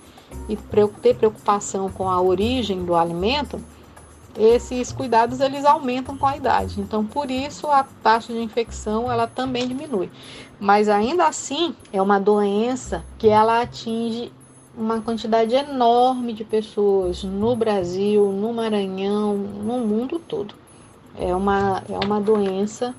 e 0.49 0.57
ter 1.03 1.15
preocupação 1.15 1.87
com 1.87 2.09
a 2.09 2.19
origem 2.19 2.83
do 2.83 2.95
alimento, 2.95 3.61
esses 4.35 4.91
cuidados 4.91 5.39
eles 5.39 5.65
aumentam 5.65 6.17
com 6.17 6.25
a 6.25 6.35
idade. 6.35 6.81
Então, 6.81 7.05
por 7.05 7.29
isso 7.29 7.67
a 7.67 7.83
taxa 8.01 8.33
de 8.33 8.39
infecção 8.39 9.11
ela 9.11 9.27
também 9.27 9.67
diminui. 9.67 10.09
Mas 10.59 10.89
ainda 10.89 11.27
assim, 11.27 11.75
é 11.93 12.01
uma 12.01 12.19
doença 12.19 13.03
que 13.19 13.27
ela 13.27 13.61
atinge 13.61 14.31
uma 14.75 14.99
quantidade 14.99 15.53
enorme 15.53 16.33
de 16.33 16.43
pessoas 16.43 17.23
no 17.23 17.55
Brasil, 17.55 18.31
no 18.31 18.51
Maranhão, 18.51 19.37
no 19.37 19.77
mundo 19.77 20.17
todo. 20.17 20.55
É 21.15 21.35
uma, 21.35 21.83
é 21.87 22.03
uma 22.03 22.19
doença 22.19 22.95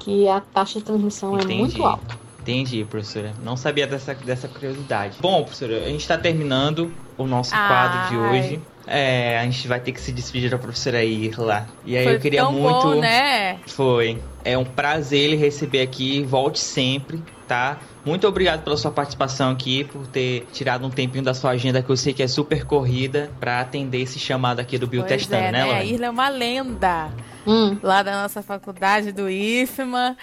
que 0.00 0.26
a 0.26 0.40
taxa 0.40 0.80
de 0.80 0.84
transmissão 0.84 1.36
Entendi. 1.36 1.52
é 1.52 1.58
muito 1.58 1.84
alta. 1.84 2.25
Entendi, 2.46 2.84
professora. 2.84 3.32
Não 3.42 3.56
sabia 3.56 3.88
dessa, 3.88 4.14
dessa 4.14 4.46
curiosidade. 4.46 5.16
Bom, 5.20 5.42
professora, 5.42 5.78
a 5.78 5.88
gente 5.88 6.02
está 6.02 6.16
terminando 6.16 6.92
o 7.18 7.26
nosso 7.26 7.52
ah, 7.52 7.66
quadro 7.66 8.08
de 8.08 8.16
hoje. 8.16 8.60
É, 8.86 9.40
a 9.40 9.42
gente 9.42 9.66
vai 9.66 9.80
ter 9.80 9.90
que 9.90 10.00
se 10.00 10.12
despedir 10.12 10.48
da 10.48 10.56
professora 10.56 11.02
Irla. 11.02 11.66
E 11.84 11.96
aí 11.96 12.04
Foi 12.04 12.14
eu 12.14 12.20
queria 12.20 12.42
tão 12.42 12.52
muito. 12.52 12.82
Bom, 12.82 13.00
né? 13.00 13.58
Foi. 13.66 14.22
É 14.44 14.56
um 14.56 14.64
prazer 14.64 15.18
ele 15.22 15.34
receber 15.34 15.82
aqui. 15.82 16.22
Volte 16.22 16.60
sempre, 16.60 17.20
tá? 17.48 17.78
Muito 18.04 18.28
obrigado 18.28 18.62
pela 18.62 18.76
sua 18.76 18.92
participação 18.92 19.50
aqui, 19.50 19.82
por 19.82 20.06
ter 20.06 20.46
tirado 20.52 20.86
um 20.86 20.90
tempinho 20.90 21.24
da 21.24 21.34
sua 21.34 21.50
agenda, 21.50 21.82
que 21.82 21.90
eu 21.90 21.96
sei 21.96 22.14
que 22.14 22.22
é 22.22 22.28
super 22.28 22.64
corrida, 22.64 23.28
para 23.40 23.60
atender 23.60 24.02
esse 24.02 24.20
chamado 24.20 24.60
aqui 24.60 24.78
do 24.78 24.86
Biotestando, 24.86 25.42
é, 25.42 25.50
né, 25.50 25.64
né? 25.64 25.72
A 25.72 25.84
Irla 25.84 26.06
é 26.06 26.10
uma 26.10 26.28
lenda 26.28 27.10
hum. 27.44 27.76
lá 27.82 28.04
da 28.04 28.22
nossa 28.22 28.40
faculdade 28.40 29.10
do 29.10 29.28
IFMA. 29.28 30.16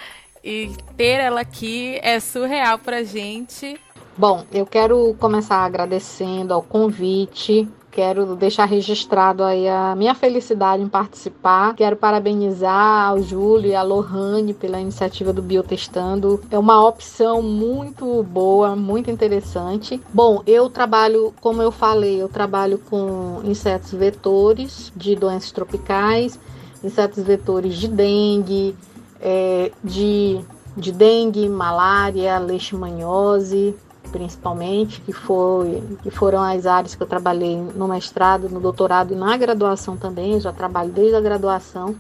E 0.43 0.75
ter 0.97 1.21
ela 1.21 1.41
aqui 1.41 1.99
é 2.01 2.19
surreal 2.19 2.77
pra 2.77 3.03
gente. 3.03 3.79
Bom, 4.17 4.43
eu 4.51 4.65
quero 4.65 5.15
começar 5.19 5.63
agradecendo 5.63 6.53
ao 6.53 6.62
convite. 6.62 7.67
Quero 7.89 8.36
deixar 8.36 8.65
registrado 8.65 9.43
aí 9.43 9.67
a 9.67 9.95
minha 9.95 10.15
felicidade 10.15 10.82
em 10.82 10.89
participar. 10.89 11.75
Quero 11.75 11.95
parabenizar 11.95 13.08
ao 13.10 13.21
Júlio 13.21 13.69
e 13.69 13.75
a 13.75 13.84
Lohane 13.84 14.53
pela 14.53 14.82
iniciativa 14.82 15.32
do 15.32 15.43
Biotestando. 15.43 16.41
É 16.49 16.58
uma 16.58 16.86
opção 16.88 17.41
muito 17.41 18.23
boa, 18.23 18.75
muito 18.75 19.12
interessante. 19.12 20.01
Bom, 20.12 20.41
eu 20.45 20.69
trabalho, 20.69 21.34
como 21.39 21.61
eu 21.61 21.72
falei, 21.72 22.22
eu 22.22 22.28
trabalho 22.28 22.80
com 22.89 23.41
insetos 23.43 23.91
vetores 23.93 24.91
de 24.95 25.15
doenças 25.15 25.51
tropicais, 25.51 26.39
insetos 26.84 27.24
vetores 27.24 27.76
de 27.76 27.88
dengue, 27.88 28.76
é, 29.24 29.71
de, 29.82 30.41
de 30.76 30.91
dengue, 30.91 31.47
malária, 31.47 32.38
leishmaniose, 32.38 33.74
principalmente, 34.11 34.99
que, 35.01 35.13
foi, 35.13 35.82
que 36.03 36.11
foram 36.11 36.43
as 36.43 36.65
áreas 36.65 36.93
que 36.93 37.01
eu 37.01 37.07
trabalhei 37.07 37.55
no 37.55 37.88
mestrado, 37.88 38.49
no 38.49 38.59
doutorado 38.59 39.13
e 39.13 39.15
na 39.15 39.38
graduação 39.38 39.95
também, 39.95 40.34
eu 40.34 40.41
já 40.41 40.51
trabalho 40.51 40.91
desde 40.91 41.15
a 41.15 41.21
graduação. 41.21 41.95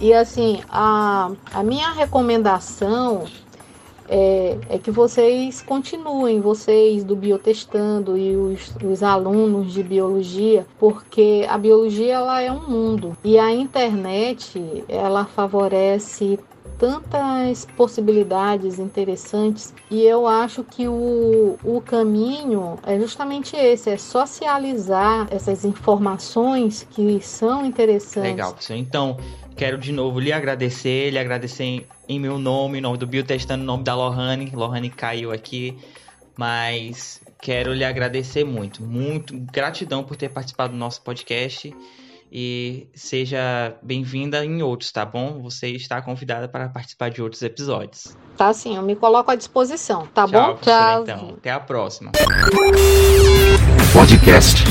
E 0.00 0.14
assim, 0.14 0.60
a, 0.70 1.32
a 1.52 1.62
minha 1.64 1.90
recomendação 1.90 3.24
é, 4.08 4.56
é 4.70 4.78
que 4.78 4.90
vocês 4.90 5.60
continuem, 5.60 6.40
vocês 6.40 7.04
do 7.04 7.14
Biotestando 7.14 8.16
e 8.16 8.36
os, 8.36 8.74
os 8.82 9.02
alunos 9.02 9.72
de 9.72 9.82
biologia, 9.82 10.66
porque 10.78 11.44
a 11.48 11.58
biologia 11.58 12.14
ela 12.14 12.40
é 12.40 12.50
um 12.50 12.68
mundo 12.68 13.16
e 13.22 13.38
a 13.38 13.52
internet 13.52 14.84
ela 14.88 15.26
favorece 15.26 16.38
tantas 16.78 17.66
possibilidades 17.76 18.78
interessantes 18.78 19.74
e 19.90 20.02
eu 20.02 20.26
acho 20.26 20.62
que 20.62 20.86
o, 20.86 21.58
o 21.64 21.80
caminho 21.80 22.78
é 22.86 22.98
justamente 22.98 23.56
esse, 23.56 23.90
é 23.90 23.98
socializar 23.98 25.26
essas 25.30 25.64
informações 25.64 26.86
que 26.90 27.20
são 27.20 27.66
interessantes. 27.66 28.30
Legal, 28.30 28.56
então 28.70 29.18
quero 29.56 29.76
de 29.76 29.90
novo 29.90 30.20
lhe 30.20 30.32
agradecer, 30.32 31.10
lhe 31.10 31.18
agradecer 31.18 31.64
em, 31.64 31.86
em 32.08 32.20
meu 32.20 32.38
nome, 32.38 32.78
em 32.78 32.80
nome 32.80 32.96
do 32.96 33.06
Biotestando, 33.06 33.62
em 33.62 33.66
nome 33.66 33.82
da 33.82 33.94
Lohane, 33.94 34.52
Lohane 34.54 34.88
caiu 34.88 35.32
aqui, 35.32 35.76
mas 36.36 37.20
quero 37.42 37.74
lhe 37.74 37.84
agradecer 37.84 38.44
muito, 38.44 38.82
muito 38.82 39.36
gratidão 39.36 40.04
por 40.04 40.16
ter 40.16 40.28
participado 40.28 40.72
do 40.72 40.78
nosso 40.78 41.02
podcast 41.02 41.74
e 42.30 42.88
seja 42.94 43.74
bem-vinda 43.82 44.44
em 44.44 44.62
outros, 44.62 44.92
tá 44.92 45.04
bom? 45.04 45.40
Você 45.42 45.68
está 45.70 46.00
convidada 46.02 46.48
para 46.48 46.68
participar 46.68 47.10
de 47.10 47.22
outros 47.22 47.42
episódios. 47.42 48.16
Tá 48.36 48.52
sim, 48.52 48.76
eu 48.76 48.82
me 48.82 48.94
coloco 48.94 49.30
à 49.30 49.34
disposição, 49.34 50.06
tá 50.06 50.26
Tchau, 50.26 50.54
bom? 50.54 50.58
Tchau. 50.60 51.02
Então, 51.02 51.34
até 51.38 51.50
a 51.50 51.60
próxima. 51.60 52.12
Podcast. 53.92 54.64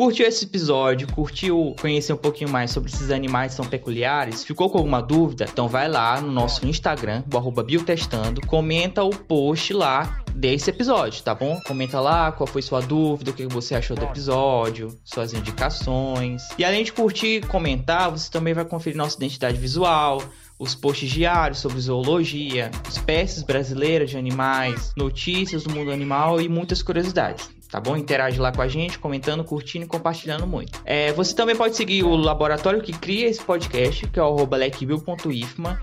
Curtiu 0.00 0.26
esse 0.26 0.46
episódio? 0.46 1.06
Curtiu 1.12 1.76
conhecer 1.78 2.14
um 2.14 2.16
pouquinho 2.16 2.48
mais 2.48 2.70
sobre 2.70 2.90
esses 2.90 3.10
animais 3.10 3.52
que 3.52 3.56
são 3.56 3.66
peculiares? 3.66 4.42
Ficou 4.42 4.70
com 4.70 4.78
alguma 4.78 5.02
dúvida? 5.02 5.44
Então 5.46 5.68
vai 5.68 5.90
lá 5.90 6.18
no 6.22 6.32
nosso 6.32 6.66
Instagram, 6.66 7.22
o 7.30 7.62
Biotestando, 7.62 8.40
comenta 8.46 9.04
o 9.04 9.10
post 9.10 9.74
lá 9.74 10.22
desse 10.34 10.70
episódio, 10.70 11.22
tá 11.22 11.34
bom? 11.34 11.60
Comenta 11.66 12.00
lá 12.00 12.32
qual 12.32 12.46
foi 12.46 12.62
sua 12.62 12.80
dúvida, 12.80 13.30
o 13.30 13.34
que 13.34 13.46
você 13.46 13.74
achou 13.74 13.94
do 13.94 14.06
episódio, 14.06 14.88
suas 15.04 15.34
indicações. 15.34 16.48
E 16.56 16.64
além 16.64 16.82
de 16.82 16.94
curtir 16.94 17.36
e 17.36 17.40
comentar, 17.42 18.10
você 18.10 18.30
também 18.30 18.54
vai 18.54 18.64
conferir 18.64 18.96
nossa 18.96 19.18
identidade 19.18 19.58
visual, 19.58 20.22
os 20.60 20.74
posts 20.74 21.10
diários 21.10 21.58
sobre 21.58 21.80
zoologia, 21.80 22.70
espécies 22.86 23.42
brasileiras 23.42 24.10
de 24.10 24.18
animais, 24.18 24.92
notícias 24.94 25.64
do 25.64 25.74
mundo 25.74 25.90
animal 25.90 26.38
e 26.38 26.48
muitas 26.48 26.82
curiosidades 26.82 27.48
tá 27.70 27.78
bom? 27.78 27.96
Interage 27.96 28.40
lá 28.40 28.50
com 28.50 28.60
a 28.60 28.66
gente, 28.66 28.98
comentando, 28.98 29.44
curtindo 29.44 29.84
e 29.84 29.88
compartilhando 29.88 30.44
muito. 30.44 30.80
É, 30.84 31.12
você 31.12 31.32
também 31.32 31.54
pode 31.54 31.76
seguir 31.76 32.02
o 32.02 32.16
laboratório 32.16 32.82
que 32.82 32.92
cria 32.92 33.28
esse 33.28 33.40
podcast, 33.40 34.08
que 34.08 34.18
é 34.18 34.22
o 34.22 34.44
lecbil.ifma. 34.44 35.80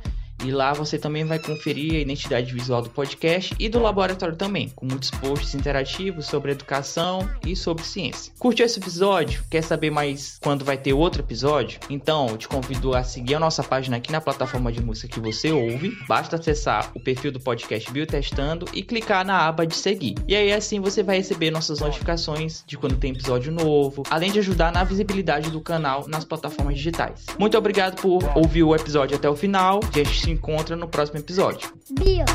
E 0.48 0.52
lá 0.52 0.72
você 0.72 0.98
também 0.98 1.26
vai 1.26 1.39
conferir 1.39 1.95
a 1.95 2.00
identidade 2.00 2.54
visual 2.54 2.82
do 2.82 2.89
podcast 2.89 3.54
e 3.60 3.68
do 3.68 3.82
laboratório 3.82 4.34
também, 4.34 4.70
com 4.70 4.86
muitos 4.86 5.12
posts 5.12 5.54
interativos 5.54 6.26
sobre 6.26 6.54
educação 6.54 7.30
e 7.45 7.54
sobre 7.54 7.84
ciência. 7.84 8.32
Curtiu 8.39 8.66
esse 8.66 8.80
episódio? 8.80 9.43
Quer 9.50 9.62
saber 9.62 9.91
mais 9.91 10.39
quando 10.41 10.64
vai 10.64 10.78
ter 10.78 10.93
outro 10.93 11.22
episódio? 11.22 11.82
Então, 11.89 12.28
eu 12.30 12.38
te 12.38 12.48
convido 12.48 12.95
a 12.95 13.04
seguir 13.04 13.36
a 13.36 13.41
nossa 13.41 13.62
página 13.62 13.98
aqui 13.98 14.10
na 14.10 14.22
plataforma 14.22 14.72
de 14.72 14.82
música 14.82 15.10
que 15.10 15.20
você 15.20 15.52
ouve. 15.52 15.91
Basta 16.08 16.38
acessar 16.38 16.93
o 16.95 17.00
perfil 17.02 17.34
do 17.34 17.41
podcast 17.41 17.91
Biotestando 17.91 18.68
e 18.74 18.84
clicar 18.84 19.26
na 19.26 19.45
aba 19.45 19.68
de 19.68 19.76
seguir. 19.76 20.16
E 20.30 20.34
aí 20.34 20.54
assim 20.54 20.80
você 20.80 21.04
vai 21.04 21.18
receber 21.18 21.52
nossas 21.52 21.82
notificações 21.82 22.64
de 22.66 22.78
quando 22.78 22.95
tem 22.95 23.12
episódio 23.12 23.52
novo, 23.52 24.04
além 24.10 24.32
de 24.32 24.39
ajudar 24.39 24.72
na 24.72 24.86
visibilidade 24.86 25.52
do 25.52 25.60
canal 25.60 26.08
nas 26.08 26.24
plataformas 26.24 26.76
digitais. 26.76 27.26
Muito 27.38 27.58
obrigado 27.58 28.02
por 28.02 28.24
ouvir 28.34 28.64
o 28.64 28.74
episódio 28.74 29.18
até 29.18 29.30
o 29.30 29.36
final. 29.36 29.82
Gente 29.93 30.36
encontra 30.38 30.75
no 30.75 30.88
próximo 30.88 31.19
episódio. 31.19 31.67
Bio. 31.89 32.25